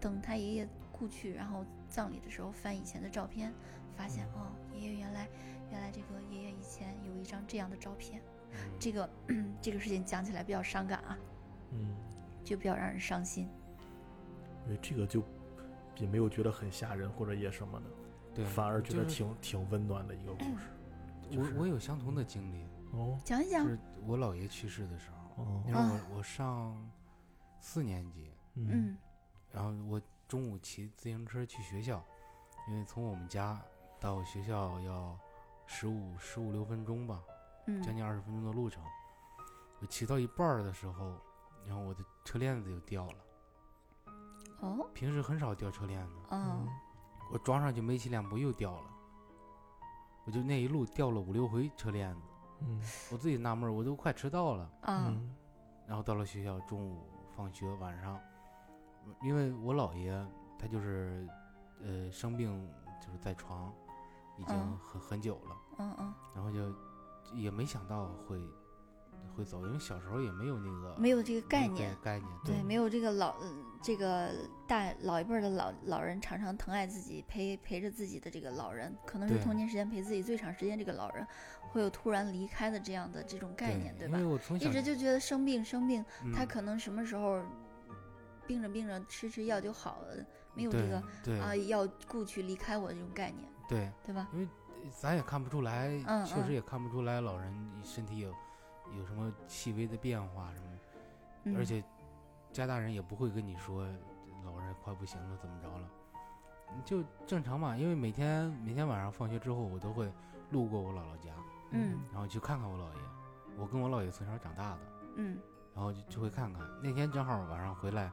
[0.01, 3.53] 等他爷爷故去，然后葬礼的时候翻以前的照片，
[3.97, 4.41] 发现、嗯。
[4.41, 5.29] 哦，爷爷原来
[5.71, 8.21] 原来这个爷爷以前有一张这样的照片。
[8.53, 8.59] 嗯。
[8.79, 9.09] 这个
[9.63, 11.19] 这个事情讲起来比较伤感啊，
[11.71, 11.97] 嗯，
[12.45, 13.49] 就比较让人伤心。
[14.67, 15.23] 因为这个就
[15.97, 17.87] 也没有觉得很吓人或者也什么的，
[18.35, 20.67] 对，反而觉得就是挺挺温暖的一个故事。
[21.31, 21.55] 就是。
[21.55, 23.19] 我我有相同的经历，哦。
[23.25, 23.67] 讲一讲。
[23.67, 25.63] 是我姥爷去世的时候，哦。
[25.67, 26.91] 那会儿啊我我上
[27.61, 28.69] 四年级，嗯。
[28.73, 28.97] 嗯。
[29.51, 32.03] 然后我中午骑自行车去学校，
[32.69, 33.61] 因为从我们家
[34.01, 35.19] 到学校要
[35.67, 37.23] 十五十五六分钟吧，
[37.67, 38.83] 将嗯近二十分钟的路程。
[39.81, 41.19] 我骑到一半儿的时候，
[41.67, 43.15] 然后我的车链子就掉了。
[44.63, 44.87] 哦？
[44.95, 46.67] 平时很少掉车链子，嗯。
[47.31, 48.91] 我装上去没骑两步又掉了。
[50.25, 52.21] 我就那一路掉了五六回车链子，
[52.61, 52.81] 嗯。
[53.11, 54.65] 我自己纳闷，我都快迟到了。
[54.83, 55.35] 啊嗯。
[55.87, 58.19] 然后到了学校，中午放学，晚上，
[59.23, 60.13] 因为我姥爷
[60.59, 61.29] 他就是，
[61.81, 62.71] 呃，生病
[63.01, 63.73] 就是在床，
[64.39, 64.79] 已经嗯。
[64.79, 66.73] 很、很久了，嗯嗯，然后就
[67.35, 68.41] 也没想到会
[69.37, 74.31] 会走，因为小时候也没有那个没有这个概念，概念，对，没有这个老嗯这个
[74.67, 81.27] 大老一辈儿的老老人常常疼爱自己，陪陪着自己的这个老人，可能是童年时间陪自己最长时间，这个老人
[81.71, 84.33] 会有突然离开的这样的这种概念，对吧因为？
[84.33, 86.05] 我从小一直就觉得生病生病，
[86.35, 87.43] 他嗯可能什么时候
[88.47, 94.29] 病着病着吃吃药就好了，没有这个对、啊要故去离开我的这种概念，对，对吧？
[94.33, 94.49] 因为
[95.01, 95.91] 咱也看不出来，
[96.27, 98.33] 确实也看不出来老人身体有
[98.97, 100.67] 有什么细微的变化什么。
[101.45, 101.83] 嗯、而且
[102.53, 103.85] 家大人也不会跟你说
[104.45, 105.89] 老人快不行了怎么着了，
[106.85, 107.77] 就正常嘛。
[107.77, 110.11] 因为每天每天晚上放学之后，我都会
[110.51, 111.33] 路过我姥姥家，
[111.71, 113.03] 嗯然后去看看我姥爷。
[113.59, 114.81] 我跟我姥爷从小长大的，
[115.17, 115.39] 嗯
[115.75, 116.63] 然后就就会看看。
[116.83, 118.11] 那天正好晚上回来，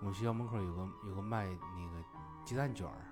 [0.00, 2.04] 我们学校门口有个有个卖那个
[2.44, 3.04] 鸡蛋卷儿，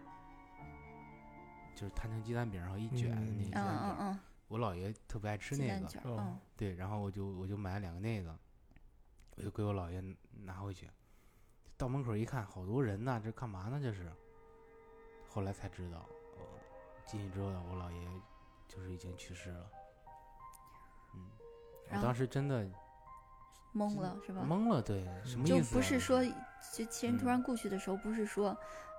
[1.77, 3.79] 就是摊成鸡蛋饼然后一卷的那个鸡嗯蛋卷儿。
[3.81, 8.37] 嗯嗯我姥爷特别爱吃那个，对，然后我就我就买了两个那个，
[9.37, 10.91] 我就给我姥爷拿回去。
[11.77, 13.79] 到门口一看，好多人呢，这干嘛呢？
[13.81, 14.11] 这是。
[15.31, 16.09] 后来才知道，
[16.39, 16.43] 呃
[17.07, 18.09] 进去之后，我姥爷
[18.67, 19.71] 就是已经去世了。
[21.15, 21.31] 嗯，
[21.91, 22.67] 我当时真的
[23.75, 24.43] 懵了是吧？
[24.43, 25.77] 懵了，对，什么就意思啊？
[25.77, 26.25] 不是说，
[26.73, 28.57] 就亲人突嗯然故去的时候，不是说，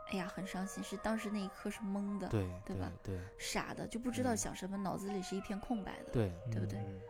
[0.09, 4.37] 哎呀很伤心，是当时那一刻是懵的，对对吧对傻的，就不知道嗯。
[4.37, 6.11] 想什么，脑子里是一片空白的。
[6.11, 7.01] 对，对不对嗯？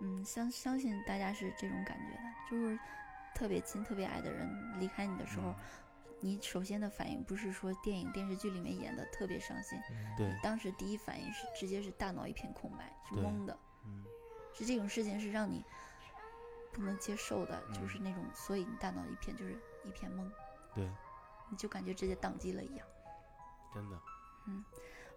[0.00, 2.78] 嗯，相相信大家是这种感觉的，就是
[3.34, 4.48] 特别亲、特别爱的人
[4.78, 5.56] 离开你的时候，嗯
[6.22, 14.06] 你首先的反应不是说电影、电视剧里面演的特别伤心，嗯对，当时第一反应是直接是大脑一片空白，是懵的，嗯。
[14.52, 15.64] 是这种事情是让你
[16.72, 20.30] 不能接受的，嗯就是那种，所以你大脑一片就是一片懵，
[20.74, 20.90] 对，
[21.50, 22.86] 你就感觉直接宕机了一样。
[23.74, 24.00] 真的，
[24.46, 24.64] 嗯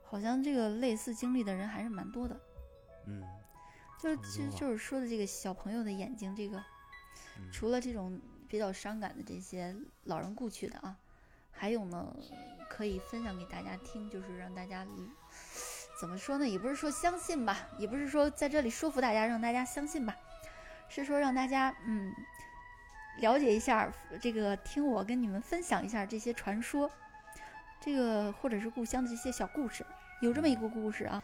[0.04, 2.40] 好像这个类似经历的人还是蛮多的，
[3.08, 3.24] 嗯。
[4.00, 6.58] 就其实就是说的这个小朋友的眼睛，这个
[7.38, 8.20] 嗯除了这种
[8.50, 9.74] 比较伤感的这些
[10.04, 10.98] 老人故去的啊，
[11.52, 12.14] 还有呢，
[12.70, 15.10] 可以分享给大家听，就是让大家嗯
[16.02, 20.14] 怎么说呢，也不是说相信吧，也不是说在这里说服大家让大家相信吧，
[20.90, 22.14] 是说让大家嗯
[23.18, 23.91] 了解一下
[24.22, 26.89] 这个，听我跟你们分享一下这些传说，
[27.80, 29.86] 这个或者是故乡的这些小故事。
[30.22, 31.24] 有这么一个故事啊，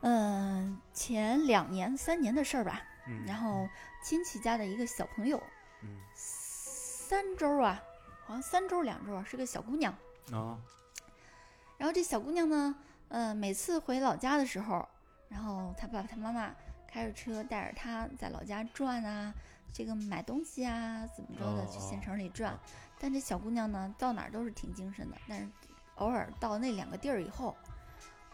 [0.00, 3.68] 嗯、前两年三年的事儿吧，嗯然后
[4.02, 5.42] 亲戚家的一个小朋友，
[5.82, 7.82] 嗯三周啊，
[8.24, 9.92] 好像三周两周啊，是个小姑娘。
[10.32, 10.58] 啊
[11.76, 12.74] 然后这小姑娘呢，
[13.08, 14.86] 呃，每次回老家的时候，
[15.28, 16.54] 然后她爸爸她妈妈
[16.86, 19.34] 开着车带着她在老家转啊，
[19.72, 22.58] 这个买东西啊，怎么着的哦去县哦城里转。
[22.98, 25.48] 但这小姑娘呢，到哪儿都是挺精神的，但是
[25.96, 27.56] 偶尔到那两个地儿以后，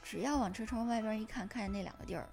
[0.02, 2.28] 只要往车窗外边一看，看见那两个地儿，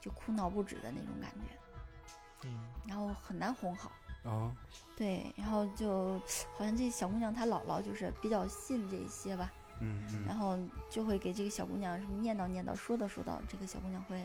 [0.00, 3.90] 就哭闹不止的那种感觉，嗯，然后很难哄好。
[4.24, 4.50] 啊
[4.96, 6.18] 对，然后就
[6.56, 14.24] 好像这小姑娘她姥姥就是比较信这些吧，嗯嗯然后就会给这个小姑娘什么念叨念叨，说道说道，这个小姑娘会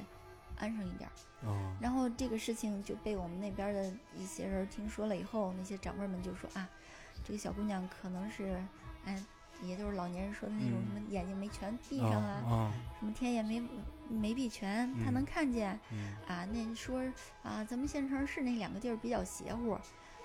[0.60, 1.10] 安生一点
[1.80, 6.70] 然后这个事情就被我们那边的一些人听说了以后，那些长辈们就说啊，
[7.24, 8.62] 这个小姑娘可能是，
[9.05, 9.18] 哎，
[9.64, 13.64] 也就是老年人说的那种嗯什么眼睛没全闭上啊，啊什么天眼没
[14.10, 15.80] 没闭全，她能嗯看见。
[15.91, 16.14] 嗯。
[16.28, 17.01] 啊，那说
[17.41, 19.78] 啊，咱们县城市那两个地儿比较邪乎，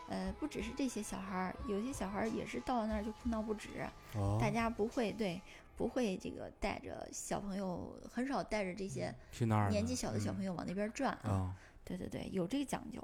[0.09, 3.69] 呃，不只是这些小孩儿，有些小孩儿也是到了那儿就哭闹不止，
[4.15, 4.39] 哦。
[4.41, 5.41] 大家不会对
[5.77, 13.03] 不会这个带着小朋友，很少带着这些去那儿年纪小的小朋友友往那边转啊，啊对对对，有这个讲究。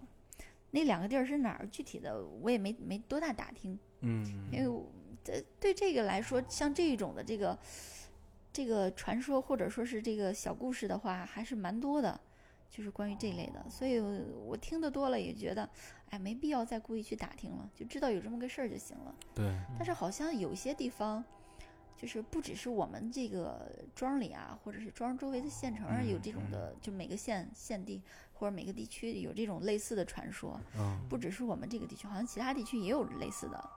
[0.71, 1.67] 那两个地儿是哪儿？
[1.67, 4.89] 具体的我也没没多大打听，嗯因为我
[5.25, 7.59] 对对这个来说，像这一种的这个
[8.53, 12.21] 这个传说或者说是这个小故事的话，还是蛮多的，
[12.71, 13.69] 就是关于这类的。
[13.69, 15.69] 所以我听得多了，也觉得
[16.11, 19.13] 哎没必要再故意去打听了，就知道有这么个事儿就行了。
[19.35, 21.25] 对但是好像有些地方，
[22.01, 30.59] 就是不只是我们这个庄里啊，或者是庄周围的县城儿有嗯这种的，就每个县县地或者每个地区有这种类似的传说。
[30.79, 33.71] 啊不只是我们这个地区，好像其他地区也有类似的，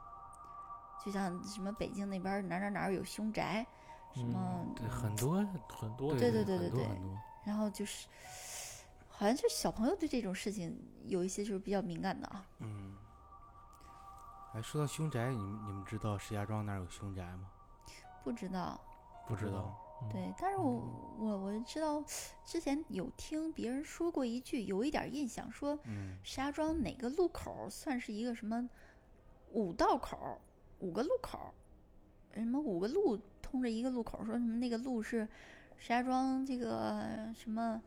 [1.05, 3.67] 就像什么北京那边儿哪哪哪儿有凶宅，
[4.15, 6.87] 什么，对很多很多对对对对对
[7.45, 8.07] 然后就是，
[9.09, 10.73] 好像就是小朋友对这种事情
[11.07, 12.47] 有一些就是比较敏感的啊。
[12.59, 12.95] 嗯。
[14.53, 17.49] 哎，说到凶宅，你们你们知道石家庄哪儿有凶宅吗？
[18.23, 18.79] 不知道，
[19.27, 19.79] 不知道。
[20.11, 22.03] 对，但是我我我知道，
[22.43, 26.17] 之前有听别人说过一句，有一点印象，说嗯。
[26.23, 28.69] 石家庄哪个路口儿算是一个什么
[29.51, 30.41] 五道口儿，
[30.79, 31.53] 五个路口儿，
[32.33, 35.25] 什么五个路通着一个路口儿，说什么那个路是
[35.77, 37.81] 石家庄这个什么，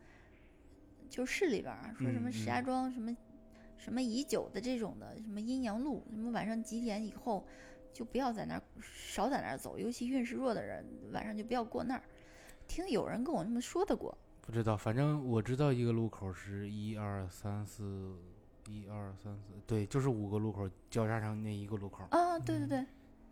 [1.11, 3.15] 就市里边儿说什么嗯石家嗯庄什么、
[3.77, 7.45] 什么已久的这种的什么阴阳路，什么晚上几点以后
[7.93, 12.03] 就不要在那儿少在那儿走，尤其运势弱的人晚上就不要过那儿。
[12.69, 18.17] 听有人跟我那么说的过，不知道，反正我知道一个路口是一二三四，
[18.67, 22.05] 一二三四，对，就是五个路口交叉成那一个路口。
[22.11, 22.85] 啊，对对对，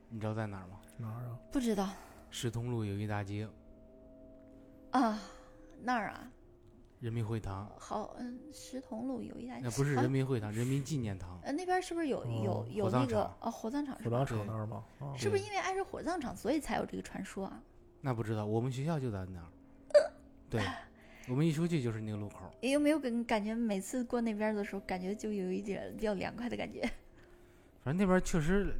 [0.09, 0.81] 你知道在哪儿吗？
[0.99, 1.39] 哪儿啊？
[1.51, 1.89] 不知道
[2.31, 3.49] 石通路有一大街，
[4.93, 5.21] 啊，
[5.83, 6.31] 那儿啊。
[7.05, 11.39] 人民会堂，好，嗯，石桐路有一家，那不是啊人民会堂，人民纪念堂。
[11.43, 14.05] 呃，那边是不是有有哦有那个场哦火葬场是？
[14.05, 14.83] 火葬场那儿吗？
[15.01, 17.63] 啊是不是因为挨着火葬场，所以才有这个传说啊？
[18.01, 19.47] 那不知道，我们学校就在那儿。
[20.49, 20.63] 对，
[21.29, 22.51] 我们一出去就是那个路口。
[22.63, 26.81] 有没有感感觉每次过那边的时候，感觉就有一点比较凉快的感觉？
[27.83, 28.75] 反正那边确实，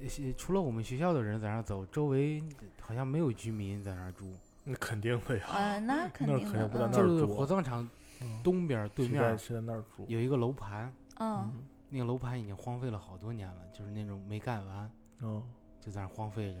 [0.00, 2.40] 呃除了我们学校的人在那儿走，周围
[2.80, 4.32] 好像没有居民在那儿住。
[4.64, 5.46] 那肯定的呀。
[5.46, 7.88] 啊，那肯定的那肯定，不在嗯就是那儿住火葬场
[8.22, 10.04] 嗯东边对面儿是在那儿住。
[10.08, 11.52] 有一个楼盘，嗯，
[11.88, 14.90] 那个楼盘已经荒废了好多年了，就是那种没盖完，
[15.20, 15.42] 嗯，
[15.80, 16.60] 就在那儿荒废着，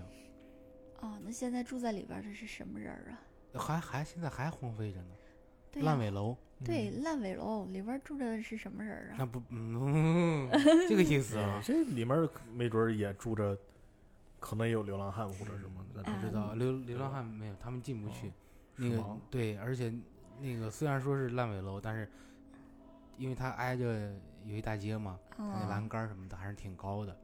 [1.00, 3.18] 哦，那现在住在里边的是什么人啊？
[3.58, 5.08] 还还现在还荒废着呢。
[5.82, 9.16] 烂尾楼，对，烂尾楼里边住着的是什么人啊？
[9.18, 10.48] 那不，嗯，
[10.88, 13.58] 这个意思啊，这里面没准也住着，
[14.44, 16.02] 可能也有流浪汉或者什么的。
[16.02, 18.30] 啊不知道流流浪汉没有，他们进不去。
[18.76, 19.90] 那个对，而且
[20.38, 22.06] 那个虽然说是烂尾楼，但是
[23.16, 24.12] 因为它挨着
[24.44, 27.16] 有一大街嘛，它那栏嗯，杆什么的还是挺高的，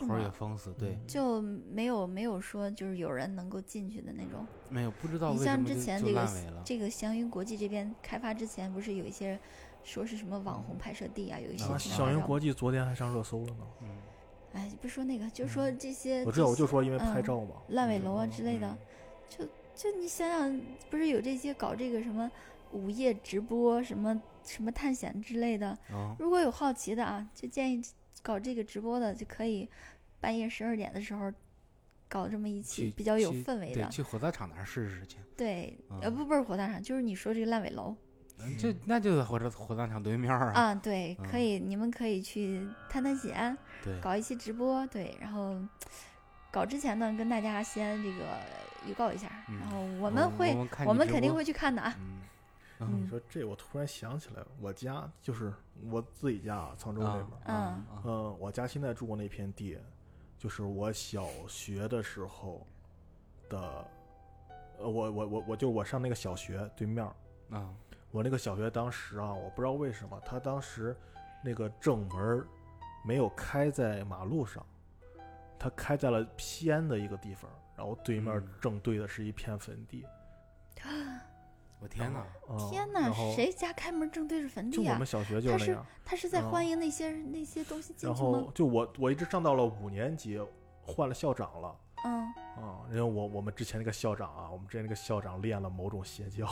[0.00, 0.28] 口儿也？
[0.30, 0.72] 封死。
[0.72, 4.44] 对，嗯就没有没有说就是有人能够进去的那种。
[4.68, 6.62] 没有不知道你像为什么就就之前这个烂尾了。
[6.64, 9.38] 这个祥云国际这边开发之前，不是有一些
[9.84, 13.66] 说是什么网红拍摄地啊，有一些祥云国际昨天还上热搜了呢。
[13.82, 13.88] 嗯，
[14.58, 17.62] 哎，不说那个，就说这些，我知道，我就说因为拍嗯照嘛。
[17.68, 18.78] 烂尾楼啊嗯之类的嗯，
[19.28, 19.44] 就
[19.92, 22.28] 就你想想，不是有这些搞这个什么
[22.72, 27.80] 午夜直播、什么什么探险之类的，啊，如果有好奇的啊，就建议
[28.20, 29.68] 搞这个直播的就可以
[30.20, 31.32] 半夜十二点的时候
[32.08, 35.18] 搞这么一期比较有，氛围的，去火葬场那儿试试去。
[35.36, 37.94] 对，呃嗯不不是火葬场，就是你说这个烂尾楼
[38.40, 40.60] 嗯就那就在火车火葬场对面儿啊。
[40.60, 45.56] 啊，对，可嗯以，你们可以去探探险，对，搞一期直播，对，然后
[46.50, 48.24] 搞之前呢，跟大家先这个
[48.86, 50.54] 预告一下，嗯然后我我们会，
[50.86, 51.94] 我们肯定会去看的啊。
[51.98, 52.18] 嗯，
[52.80, 55.52] 嗯你说这，我突然想起来了，我家就是
[55.90, 57.26] 我自己家啊，沧州那边儿。
[57.46, 59.76] 嗯啊嗯，我家现在住过那片地，
[60.38, 62.64] 就是我小学的时候
[63.48, 63.58] 的，
[64.78, 67.68] 呃，我我我我就我上那个小学对面儿，啊
[68.10, 70.96] 我那个小学当时啊，我不知道为什么，他当时
[71.44, 72.46] 那个正门
[73.04, 74.64] 没有开在马路上，
[75.58, 80.04] 他开在了偏的一个地方，然后对面嗯正对的是一片坟地。
[81.80, 82.26] 我天哪！
[82.50, 84.94] 嗯、天哪，谁家开门正对着坟地啊？
[84.94, 85.86] 我们小学就是是那样。
[86.04, 88.50] 他是在嗯欢迎那些那些东西进然去吗后？
[88.52, 90.40] 就我我一直上到了五年级，
[90.82, 91.76] 换了校长了。
[92.04, 92.24] 嗯，
[92.60, 96.48] 啊、因为我我们之前那个校长啊，我们之前那个校长练了某种邪教，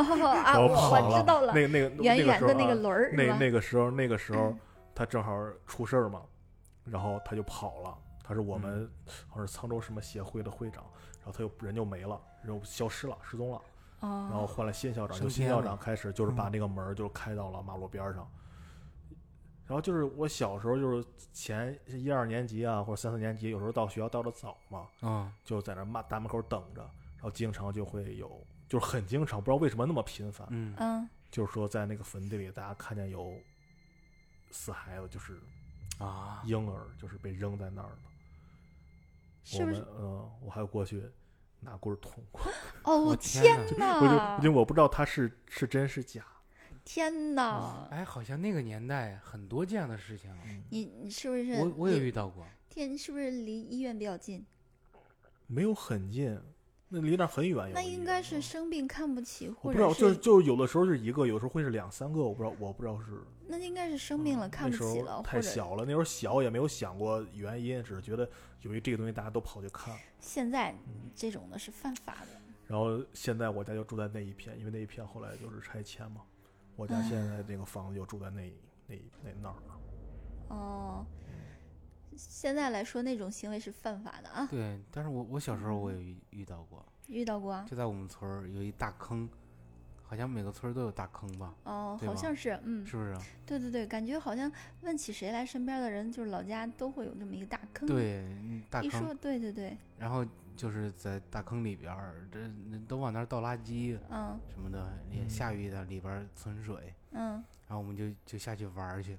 [0.00, 3.12] 哦啊，然后我知道了，那那个圆圆的那个时候啊轮儿？
[3.12, 4.58] 那那个时候那个时候嗯
[4.94, 5.32] 他正好
[5.66, 6.22] 出事儿嘛，
[6.84, 7.96] 然后他就跑了。
[8.26, 8.90] 他是我们嗯
[9.28, 10.82] 好像是沧州什么协会的会长，
[11.22, 13.60] 然后他就人就没了，人就消失了，失踪了。
[14.00, 18.26] 哦，然后换了新校长，升就新校长开始就是把嗯那个门就开到了马路边儿上。
[19.66, 28.30] 然后就是我小时候就是前一二年级啊，或者三四年级，有时候到学校到的早嘛，啊就在那马大门口等着，然后经常就会有，
[28.74, 33.32] 就是很经常，不知道为什么那么频繁，嗯嗯，就是说在那个坟地里，大家看见有
[34.50, 35.38] 死孩子，就是
[35.98, 37.98] 啊婴儿，就是被扔在那儿了。
[39.44, 39.88] 是不是我们？
[40.00, 41.08] 嗯，我还过去
[41.60, 42.42] 拿棍儿捅过，
[42.82, 44.00] 哦，我天天哪！
[44.00, 44.08] 我
[44.40, 46.26] 就因为我不知道他是是真是假。
[46.84, 47.86] 天哪！
[47.92, 50.34] 哎，好像那个年代很多这样的事情，
[50.68, 52.44] 你你是不是我我也也遇到过。
[52.68, 54.44] 天是不是离医院比较近？
[55.46, 56.36] 没有很近，
[56.88, 57.70] 那离那很远。
[57.72, 68.28] 那应该是生病看不起，或者不知道，就是就是有的时候是一个，有时候会是两三个，我不知道，我不知道是那应该是生病了嗯看不起了，太小了，那时候小也没有想过原因，只是觉得
[68.62, 69.94] 由于这个东西大家都跑去看。
[70.18, 72.40] 现在嗯这种的是犯法的。
[72.66, 76.22] 然后现在我家就住在那一片，因为那一片后来就是拆迁嘛，
[76.76, 78.50] 我家现在这个房子就住在那
[78.86, 79.80] 那那那儿了。
[80.48, 81.06] 哦，
[82.16, 87.66] 现在来说那种行为是犯法的啊，对，但是我我小时候我也遇遇到过，遇到过啊？
[87.68, 89.28] 就在我们村儿有一大坑，
[90.02, 91.54] 好像每个村儿都有大坑吧？
[91.64, 93.16] 哦，好像是，嗯，是不是？
[93.46, 94.50] 对对对，感觉好像
[94.82, 98.24] 问起谁来，身边的人就是老家都会有这么一个大坑。，对，
[98.70, 100.24] 大坑一说，对对对，然后
[100.56, 102.40] 就是在大坑里边儿，这
[102.86, 109.18] 都往那儿倒垃圾嗯什么的，也嗯下雨的里边存水，嗯然后我们就就下去玩儿去，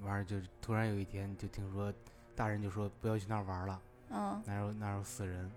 [0.00, 1.92] 玩儿就突然有一天就听说
[2.34, 3.80] 大人就说不要去那儿玩了，
[4.10, 5.50] 嗯，那有那有死人。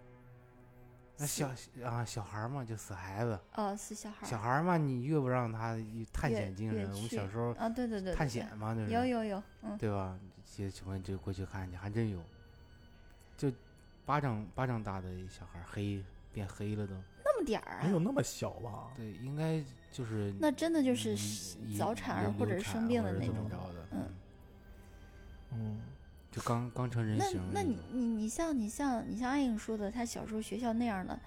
[1.19, 1.49] 那小
[1.83, 5.75] 啊小孩嘛，就死孩子，哦，死小孩，小孩嘛，你越不让他
[6.13, 10.15] 探险精神，我们小时候啊，对对对，探险嘛，就是有有有，嗯，对吧？
[10.45, 12.21] 些什么就过去看去，还真有，
[13.35, 13.51] 就
[14.05, 16.93] 巴掌巴掌大的一小孩，黑变黑了都。
[17.25, 18.91] 那么点儿啊，没有那么小吧？
[18.95, 21.17] 对，应该就是那真的就是
[21.75, 24.05] 早产儿或者是生病的那种着的，嗯
[25.53, 25.77] 嗯，
[26.31, 31.19] 就刚刚成人那形那那你你你像你像你像阿颖说的，他小时候学校那样的，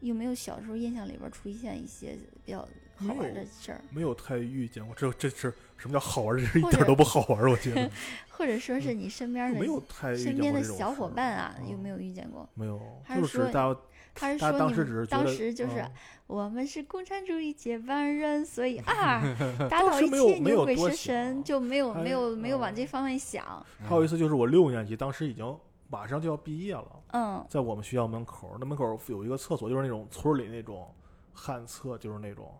[0.00, 2.60] 有没有小时候印象里边出现一些比较
[2.96, 4.94] 好玩的事儿，没有太遇见过。
[4.94, 7.90] 这这是什么叫好玩是一点都不好玩，我觉得
[8.28, 12.48] 或者说是你身边的没有太身边的小伙伴啊，有嗯没有遇见过？
[12.54, 13.80] 没有，就是说大家
[14.14, 15.92] 还是说你们当时只是觉得时就是嗯
[16.26, 19.20] 我们是共产主义接班人，所以 啊，
[19.68, 23.44] 打倒一切牛鬼蛇神，就没有没有没有往嗯这方面想。
[23.88, 25.58] 还有一次就是我六年级，当时已经
[25.88, 30.88] 马上就要毕业了，嗯在我们学校门口，那门口有一个厕所，就是那种村里那种
[31.32, 32.54] 旱厕，就是那种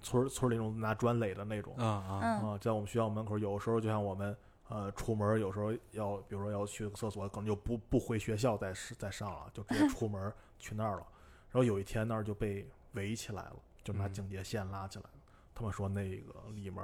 [0.00, 4.36] 村村里那种拿砖垒的那种啊啊嗯啊，在我们学校门口，有时候就像我们
[4.68, 11.06] 呃出门，有时候要比如说要去个厕所，可能就不不回学校再再上了，就直接出门儿去那儿了。
[11.50, 15.10] 然后有一天那儿就被围起来了，就拿嗯警戒线拉起来了。
[15.54, 16.82] 他们说那个里面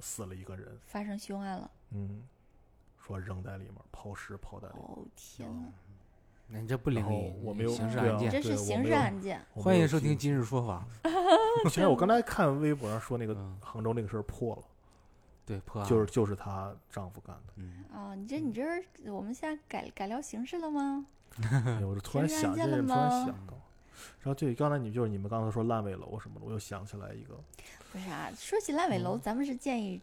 [0.00, 1.70] 死了一个人，发生凶案了。
[1.92, 2.22] 嗯，
[2.98, 4.84] 说扔在里面，抛尸抛在里面。
[4.84, 5.68] 哦天哪，
[6.48, 8.30] 那你这不灵异，我没有刑事案件。
[8.30, 9.40] 这是刑事案件。
[9.54, 10.84] 欢迎收听今日说法。
[11.70, 14.62] 其实我刚才看微博上说那个嗯，杭州那个事儿破了，
[15.46, 17.52] 对，破案就是就是她丈夫干的。
[17.56, 21.06] 嗯，哦，你这你这是我们现在改改聊形式了吗？
[21.42, 23.54] 哎呦我就突然想，这件了突然想到。
[24.20, 27.38] 然后对，刚才你就是你们刚才说烂尾楼什么的，我又想起来一个，
[27.92, 30.00] 不是啊，说起烂尾楼，嗯咱们是建议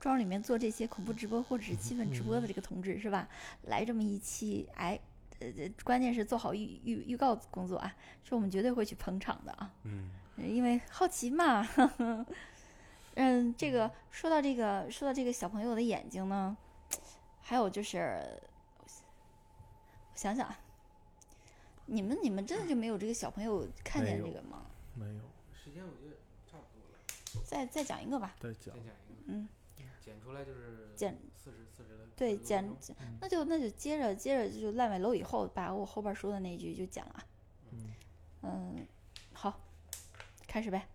[0.00, 3.28] 庄里面做这些恐怖直播或者是气氛直播的这个同志是吧？
[3.62, 4.98] 来这么一期，哎，
[5.38, 9.70] 呃，呃关键是做好预预预告工作啊，是我们绝对会去捧场的啊。
[9.84, 11.66] 嗯，因为好奇嘛。
[13.14, 16.56] 嗯，这个说到这个说到这个小朋友的眼睛呢，
[17.42, 18.49] 还有就是，我
[20.20, 20.60] 想想啊，
[21.86, 24.66] 你们你们真的就没有这个小朋友看见这个吗？
[24.94, 25.22] 没有，
[25.54, 26.16] 时间我觉得
[26.46, 28.36] 差不多了，再再讲一个吧。
[28.38, 28.92] 再讲再，讲一个，
[29.28, 29.48] 嗯，
[29.98, 37.24] 剪出来就是剪四十四十的对，多剪分钟嗯那就那就接着接着就烂尾楼以后，把我后边说的那一句就剪了啊。
[37.70, 37.94] 嗯
[38.42, 38.86] 嗯，
[39.32, 39.58] 好，
[40.46, 40.86] 开始呗。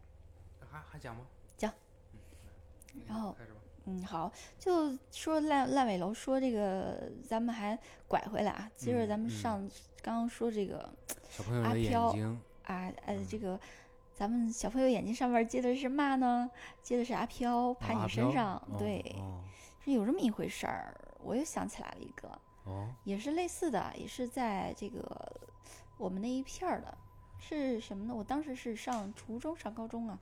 [0.69, 1.25] 还还讲吗？
[1.57, 1.73] 讲
[2.13, 3.59] 嗯，然后开始吧。
[3.85, 7.77] 嗯，好，就说烂烂尾楼，说这个咱们还
[8.07, 8.69] 拐回来啊。
[8.75, 9.69] 接着嗯咱们嗯上
[10.01, 10.89] 刚刚说这个
[11.29, 13.59] 小朋友的阿飘眼睛，啊呃这个。
[14.17, 16.49] 咱们小朋友眼睛上面接的是嘛呢？
[16.81, 19.43] 接的是阿飘爬你身上，哦对，哦
[19.83, 20.95] 是有这么一回事儿。
[21.21, 22.29] 我又想起来了一个，
[22.63, 25.03] 哦，也是类似的，也是在这个
[25.97, 26.97] 我们那一片儿的，
[27.39, 28.15] 是什么呢？
[28.15, 30.17] 我当时是上初中、上高中啊，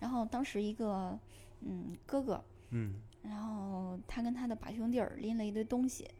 [0.00, 1.18] 然后当时一个
[1.60, 2.42] 嗯哥哥，
[2.76, 6.10] 嗯然后他跟他的把兄弟儿拎了一堆东西，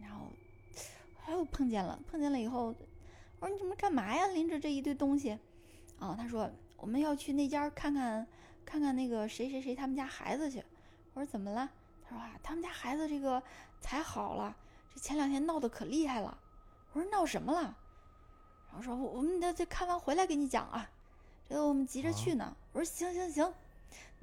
[0.00, 0.26] 然后
[1.18, 2.66] 还又碰见了，碰见了以后，
[3.40, 4.26] 我说你怎么干嘛呀？
[4.28, 5.38] 拎着这一堆东西，
[5.98, 8.26] 啊，他说我们要去那家看看
[8.64, 10.62] 看看那个谁谁谁他们家孩子去。
[11.14, 11.70] 我说怎么了？
[12.04, 13.42] 他说啊，他们家孩子这个
[13.80, 14.54] 才好了，
[14.94, 16.38] 这前两天闹得可厉害了。
[16.92, 17.76] 我说闹什么了？
[18.68, 20.88] 然后说我们这这看完回来给你讲啊，
[21.48, 22.54] 这我们急着去呢。
[22.72, 23.54] 我说行行行，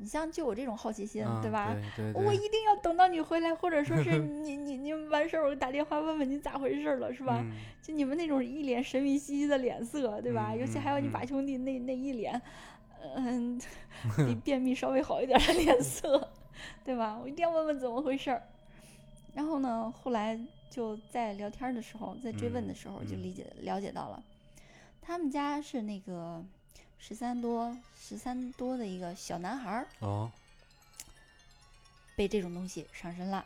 [0.01, 1.73] 你像就我这种好奇心，啊对吧？
[1.95, 7.37] 对对对，我一定要等到你回来，或者说是 你你你们完事儿，我打电话问问你咋回事儿了，是吧？
[7.43, 7.51] 嗯
[7.83, 10.49] 就你们那种一脸神秘兮兮的脸色，对吧？
[10.53, 12.41] 嗯尤其还有你嗯把兄弟那那一脸，
[13.15, 13.61] 嗯，
[14.25, 16.29] 比便秘稍微好一点的脸色，
[16.83, 17.19] 对吧？
[17.21, 18.41] 我一定要问问怎么回事儿。
[19.33, 20.37] 然后呢，后来
[20.69, 24.23] 就在聊天的时候，在追问的嗯时候，就嗯理解了解到了，
[25.01, 26.43] 他们家是那个
[27.01, 30.31] 十三多十三多的一个小男孩儿哦，
[32.15, 33.43] 被这种东西上身了。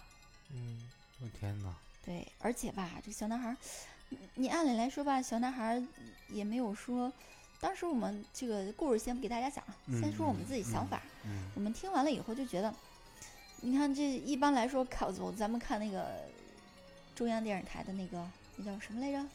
[0.51, 0.89] 嗯
[1.21, 1.73] 我天哪，
[2.05, 3.57] 对，而且吧，这个小男孩儿，
[4.09, 5.83] 你你按理来说吧，小男孩儿
[6.29, 7.11] 也没有说，
[7.61, 11.01] 当时我们这个故事先不给大家讲，先说我们自己想法。
[11.23, 12.71] 嗯我们听完了以后就觉得，
[13.61, 16.25] 你看这一般来说看走，咱们看那个
[17.15, 19.25] 中央电视台的那个那叫什么来着？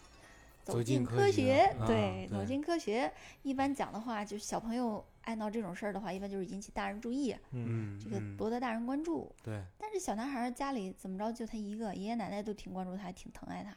[0.71, 3.13] 走进进科学对，走对进科学。
[3.43, 9.31] 一般讲的话，就是小朋友爱闹这种事儿的话，一般就是引起大人注意，嗯嗯，这个嗯博得大人关注。
[9.43, 13.77] 对，但是小男孩儿家里怎么着就他一个，爷爷奶奶都挺关注他，挺疼爱他的，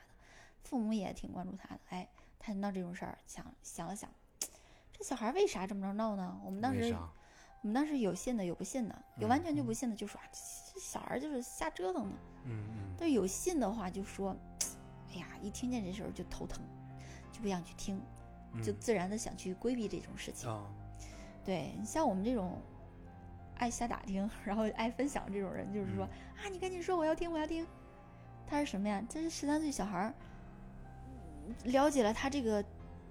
[0.64, 1.82] 父母也挺关注他的。
[1.90, 2.08] 哎，
[2.40, 4.10] 他闹这种事儿，想想了想，
[4.92, 6.40] 这小孩儿为啥这么着闹呢？
[6.46, 6.96] 我们当时？
[7.62, 10.40] 我们当时有信的，有不信的，有完全就嗯不信的，就说、啊、这
[10.74, 12.16] 这小孩儿就是瞎折腾的。
[12.44, 14.36] 嗯嗯但是有信的话，就说，
[15.14, 16.83] 哎呀，一听见这事儿就头疼，就
[17.44, 18.02] 不想去听，
[18.64, 20.50] 就嗯自然的想去规避这种事情。
[20.50, 20.64] 啊，
[21.44, 22.58] 对你像我们这种
[23.58, 27.68] 爱瞎打听，然后爱分享这种人，就是说、啊，你赶紧说，我要听，我要听。
[28.48, 29.04] 他是什么呀？
[29.10, 30.14] 这是十三岁小孩儿，
[31.46, 32.64] 嗯了解了他这个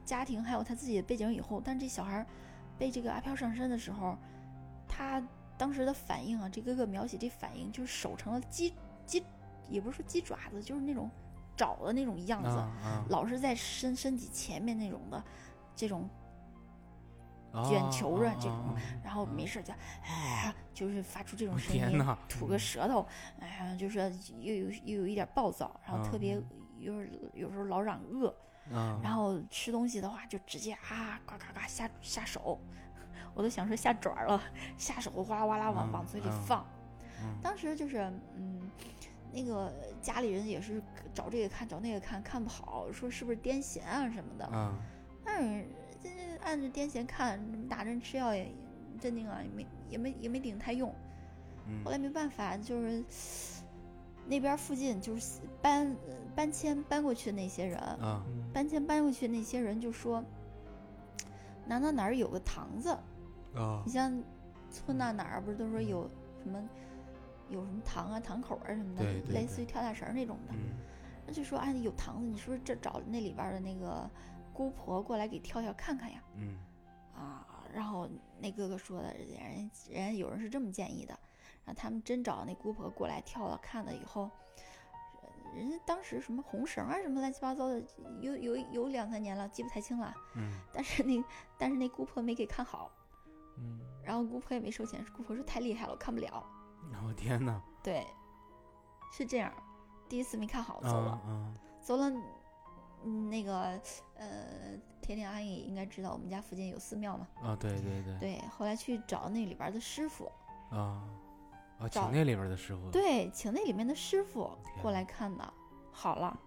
[0.05, 2.27] 家庭还有他自己的背景以后，但这小孩儿
[2.79, 4.17] 被这个阿飘上身的时候，
[4.89, 5.23] 他
[5.59, 8.73] 当时的反应啊，这哥哥描写这反应就是手成了鸡
[9.05, 9.23] 鸡，
[9.69, 11.11] 也不是说鸡爪子，就是那种
[11.57, 13.05] 爪的那种样子，啊啊。
[13.09, 15.23] 老是在身身体前面那种的
[15.75, 16.09] 这种
[17.53, 19.73] 啊卷球啊啊这种啊然后啊没事就
[20.05, 23.07] 哎，就是发出这种声音，吐个舌头，
[23.41, 26.45] 哎呀，就是又有又有一点暴躁，然后特别嗯。
[26.83, 26.95] 有
[27.33, 28.27] 有时候老嚷饿，
[28.75, 32.59] 啊，然后吃东西的话就直接啊呱呱呱下下手，
[33.35, 34.43] 我都想说下爪了，
[34.77, 36.67] 下手哗啦哗啦往嗯往嘴里嗯放。
[37.23, 37.39] 嗯。
[37.41, 38.69] 当时就是嗯，
[39.33, 40.83] 那个家里人也是
[41.15, 44.45] 找这个看找那个看看不好，说是不是癫痫啊什么的。
[44.47, 44.75] 啊
[45.25, 45.65] 但是
[46.03, 48.53] 这这按着癫痫看，打针吃药也
[49.01, 50.93] 镇定啊，也没也没也没顶太用。
[51.69, 53.05] 嗯后来没办法，就是
[54.27, 60.25] 那边附近就是搬呃搬迁搬过去的那些人，啊嗯搬迁搬过去的那些人就说，
[61.67, 62.91] 哪哪哪儿有个堂子，
[63.55, 64.13] 啊你像
[64.71, 66.11] 村那哪儿不是都说有
[66.43, 66.61] 什么
[67.49, 70.77] 有什么糖啊糖口啊什么的，对对类似于跳大绳儿那种的，嗯
[71.27, 74.09] 那就说哎有糖子，你是不是这找那里边儿的那个
[74.53, 76.23] 姑婆过来给跳跳看看呀？
[76.37, 76.59] 嗯
[77.15, 78.09] 啊，然后
[78.41, 81.17] 那哥哥说的，人人人家有人是这么建议的，
[81.65, 84.31] 然后他们真找那姑婆过来跳了看了以后，
[85.23, 87.81] 呃人家当时什么红绳啊什么乱七八糟的，
[88.21, 90.13] 有有有两三年了，记不太清了。
[90.35, 91.23] 嗯但是那
[91.59, 92.91] 但是那姑婆没给看好，
[93.59, 96.45] 嗯然后姑婆也没收钱，姑婆说太厉害了，我看不了。
[97.07, 98.07] 我天哪，对，
[99.13, 99.53] 是这样，
[100.09, 102.13] 第一次没看好走啊了，啊走了。
[103.05, 103.81] 嗯，那个
[104.15, 107.27] 呃，甜甜阿姨应该知道我们家附近有寺庙嘛。
[107.43, 108.17] 啊，对对对。
[108.21, 110.31] 对，后来去找那里边的师傅，
[110.71, 111.03] 啊
[111.81, 115.53] 啊，找请那里边的师傅，对，请那里面的师傅过来看的，
[115.91, 116.39] 好了，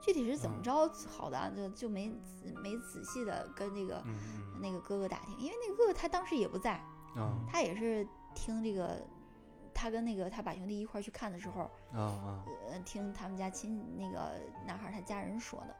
[0.00, 0.62] 具体是怎么嗯。
[0.62, 4.00] 着好的啊，就就没仔没仔细的跟那个
[4.62, 6.80] 那个哥哥打听，因为那个哥哥他当时也不在，
[7.16, 7.44] 嗯。
[7.50, 8.06] 他也是
[8.38, 8.96] 听这个，
[9.74, 11.62] 他跟那个他把兄弟一块儿去看的时候，
[11.92, 12.44] 啊啊。
[12.70, 14.32] 呃，听他们家亲那个
[14.64, 15.76] 男孩他家人说的，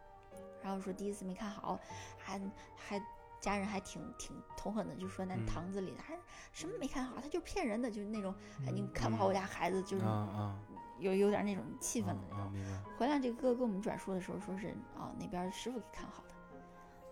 [0.63, 1.79] 然后说第一次没看好，
[2.19, 2.41] 还
[2.77, 3.01] 还
[3.41, 5.47] 家人还挺挺痛恨的，就说那嗯。
[5.47, 6.19] 堂子里的还
[6.53, 8.35] 什么没看好，他就是骗人的，就是那种
[8.67, 10.61] 哎你看不好我家孩子，就是啊啊。
[10.99, 12.53] 有有点那种气氛的那种。
[12.99, 16.35] 回来这个哥哥跟我们转述的时候说是哦那边师傅给看好的，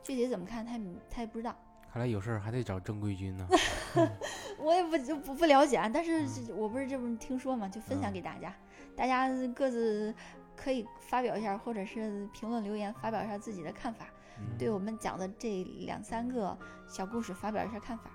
[0.03, 1.57] 具体怎么看他也他也不知道。
[1.97, 3.49] 看来有事儿还得找正规军呢。
[4.61, 8.55] 我也不就不不了解啊，但是我不是这不听说嘛，就分享嗯给大家，
[8.95, 10.15] 大家各自
[10.55, 14.05] 可以发表一下，或者是评论留言发表一下自己的看法，
[14.39, 16.55] 嗯对我们讲的这两三个
[16.87, 18.11] 小故事发表一下看法。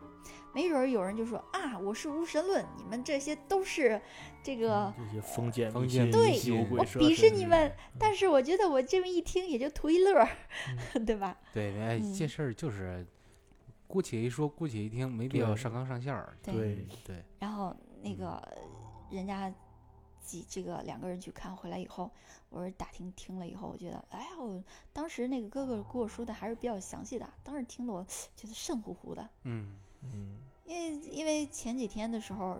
[0.53, 3.99] 没准儿有人就说啊，我是无神论，你们这些都是
[4.43, 7.71] 这个，这些封建封迷信建迷信牛鬼蛇我鄙视你们。
[7.97, 10.27] 但是我觉得我这么一听也就图一乐儿，
[11.07, 11.35] 对吧？
[11.51, 13.03] 对，哎，嗯这事儿就是
[13.91, 16.37] 姑且一说，姑且一听，没必要上纲上线儿。
[16.41, 16.87] 对对。
[17.03, 18.41] 对，然后那个
[19.09, 19.53] 人家
[20.21, 22.09] 几这个两个人去看回来以后，
[22.49, 24.63] 我是打听听了以后，我觉得，哎呀，我
[24.93, 28.01] 当时那个哥哥给我说的还是比较详细的，当时听得我
[28.37, 30.37] 觉得瘆乎乎的，嗯嗯。
[30.65, 32.57] 因为因为前几天的时候，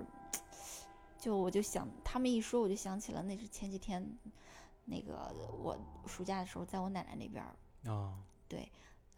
[1.18, 4.06] 就我就想他们一说，我就想起了那是前几天
[4.84, 7.56] 那个我暑假的时候，在我奶奶那边儿，
[7.90, 8.20] 啊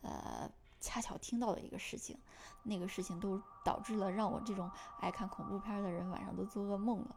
[0.01, 0.51] 呃，
[0.83, 2.17] 恰巧听到的一个事情，
[2.63, 4.69] 那个事情都导致了让我这种
[4.99, 7.15] 爱看恐怖片儿的人晚上都做噩梦了，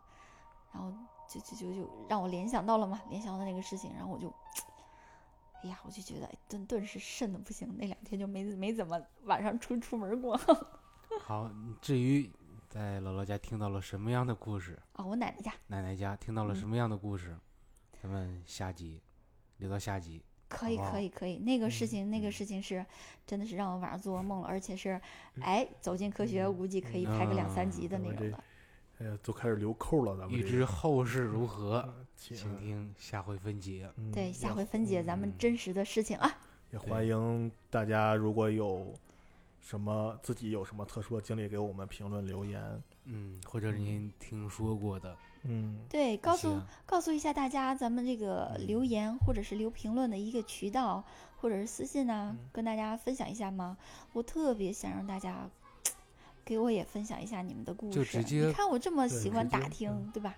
[0.73, 0.93] 然后
[1.29, 4.33] 就就就就让我联想到了嘛，联想到那个事情，然后我就，
[5.65, 10.41] 哎呀，我就觉得哎顿顿时瘆的不行，那两天就没没怎么晚上出出门过
[11.21, 11.51] 好。
[11.83, 12.31] 至于
[12.69, 17.37] 在姥姥家听到了什么样的故事，啊，我奶奶家奶奶家听到了嗯什么样的故事，
[18.01, 19.03] 咱们下集
[19.57, 20.23] 留到下集。
[20.49, 22.85] 可以可以可以，那个事嗯情那个嗯事情是
[23.27, 25.01] 真的是让我晚上做噩梦了，而且是
[25.41, 28.39] 哎走进科学，估计可以拍个两三集的那种的。
[28.99, 33.91] 哎呀，都开始留扣了，咱们预知后事如何， 嗯请请听下回分解。
[33.97, 36.39] 嗯对，下回分解咱们嗯真实的事情啊。
[36.73, 38.95] 也欢迎大家，如果有
[39.61, 42.83] 什么自己有什么特殊的经历，给我们评论留言。
[43.05, 45.17] 嗯，或者您听说过的，
[45.49, 51.05] 嗯，对，告诉告诉一下大家，咱们这个嗯留言或者是留评论的一个渠道，
[51.41, 53.77] 或者是私信啊，嗯跟大家分享一下吗。
[54.13, 55.49] 我特别想让大家
[56.45, 57.95] 给我也分享一下你们的故事。
[57.95, 60.35] 就直接你看我这么喜欢打听，嗯对吧？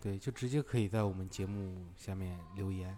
[0.00, 2.90] 对，就直接可以在我们节目下面留言，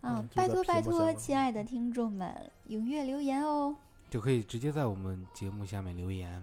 [0.00, 3.76] 啊嗯，拜托拜托，亲爱的听众们，踊跃留言哦。
[4.08, 6.42] 就可以直接在我们节目下面留言，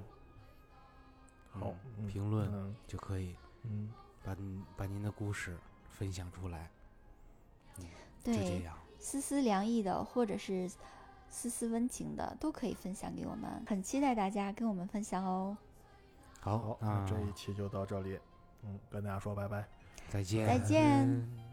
[1.52, 1.74] 好
[2.08, 3.92] 评论嗯就可以嗯，
[4.24, 4.36] 把
[4.76, 5.58] 把您的故事
[5.90, 6.70] 分享出来。
[7.78, 7.84] 就
[8.24, 10.70] 这对，样，丝丝凉意的，或者是
[11.30, 13.64] 丝丝温情的，都可以分享给我们。
[13.68, 15.58] 很期待大家跟我们分享哦。
[16.42, 18.20] 好好，，那那这一期就到这里。
[18.64, 19.66] 嗯，跟大家说拜拜。
[20.10, 21.49] 再见，再见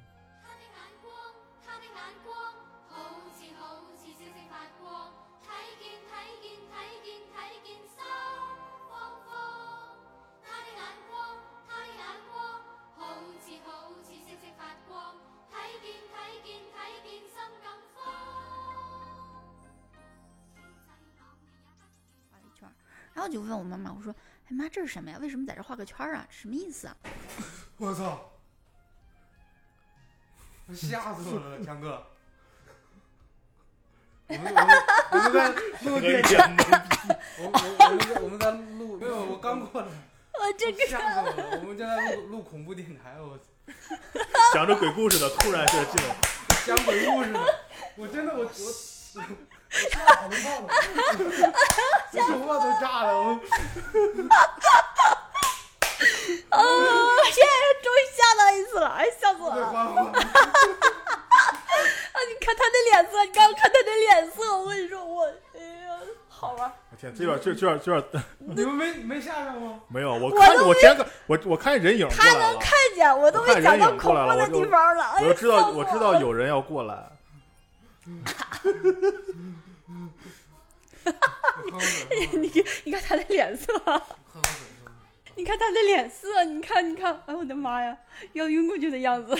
[24.48, 25.18] 哎妈，这是什么呀？
[25.20, 26.26] 为什么在这画个圈儿啊？
[26.30, 26.96] 什么意思啊
[27.78, 28.32] 我操！
[30.74, 32.06] 吓死我了，强哥。
[34.28, 34.76] 我们我们
[35.12, 35.48] 我们在
[35.82, 36.86] 录电台，
[37.38, 39.88] 我我我们在我们在录，没有，我刚过来？
[40.38, 41.60] ”我这个吓死我了！
[41.60, 43.38] 我们正在录录恐怖电台，我
[44.52, 46.16] 讲着鬼故事的，突然就进来，
[46.66, 47.40] 讲鬼故事呢，
[47.96, 48.50] 我真的我我
[49.76, 50.66] 我吓好怕了，
[52.10, 53.28] 这头发都炸了，我
[56.50, 56.58] 啊，
[57.32, 57.50] 现在
[57.82, 59.54] 终于吓到一次了，哎，笑死我了！
[59.56, 59.98] 快关我！
[60.00, 60.12] 啊，
[62.28, 65.24] 你看他的脸色，你刚看他的脸色，我跟你说，我
[65.54, 65.98] 哎呀，
[66.28, 66.72] 好玩。
[66.90, 68.02] 我天，这边这这边这
[68.38, 69.80] 你们没没吓着吗？
[69.88, 75.14] 没有，我看我前个我我看人影过他来了，能看见，我都没讲到恐怖的来了我就地方了。
[75.20, 77.12] 我知道我知道有人要过来。
[81.04, 81.12] 喝
[81.70, 82.50] 口水，你
[82.84, 83.72] 你看他的脸色。
[85.38, 87.94] 你看他的脸色，你看你看，哎我的妈呀，
[88.32, 89.36] 要晕过去的样子，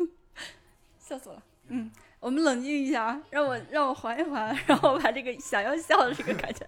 [0.98, 1.42] 笑死我了。
[1.68, 6.66] 嗯，我们冷静一下，啊，让我让我缓一缓，然后把这个想要笑的这个感觉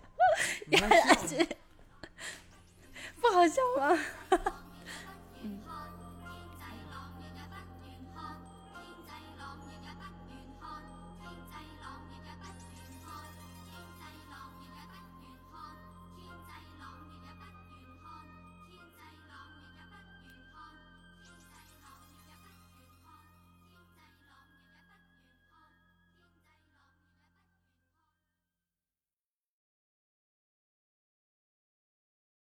[0.68, 1.48] 压下去，
[3.22, 3.98] 不好笑吗？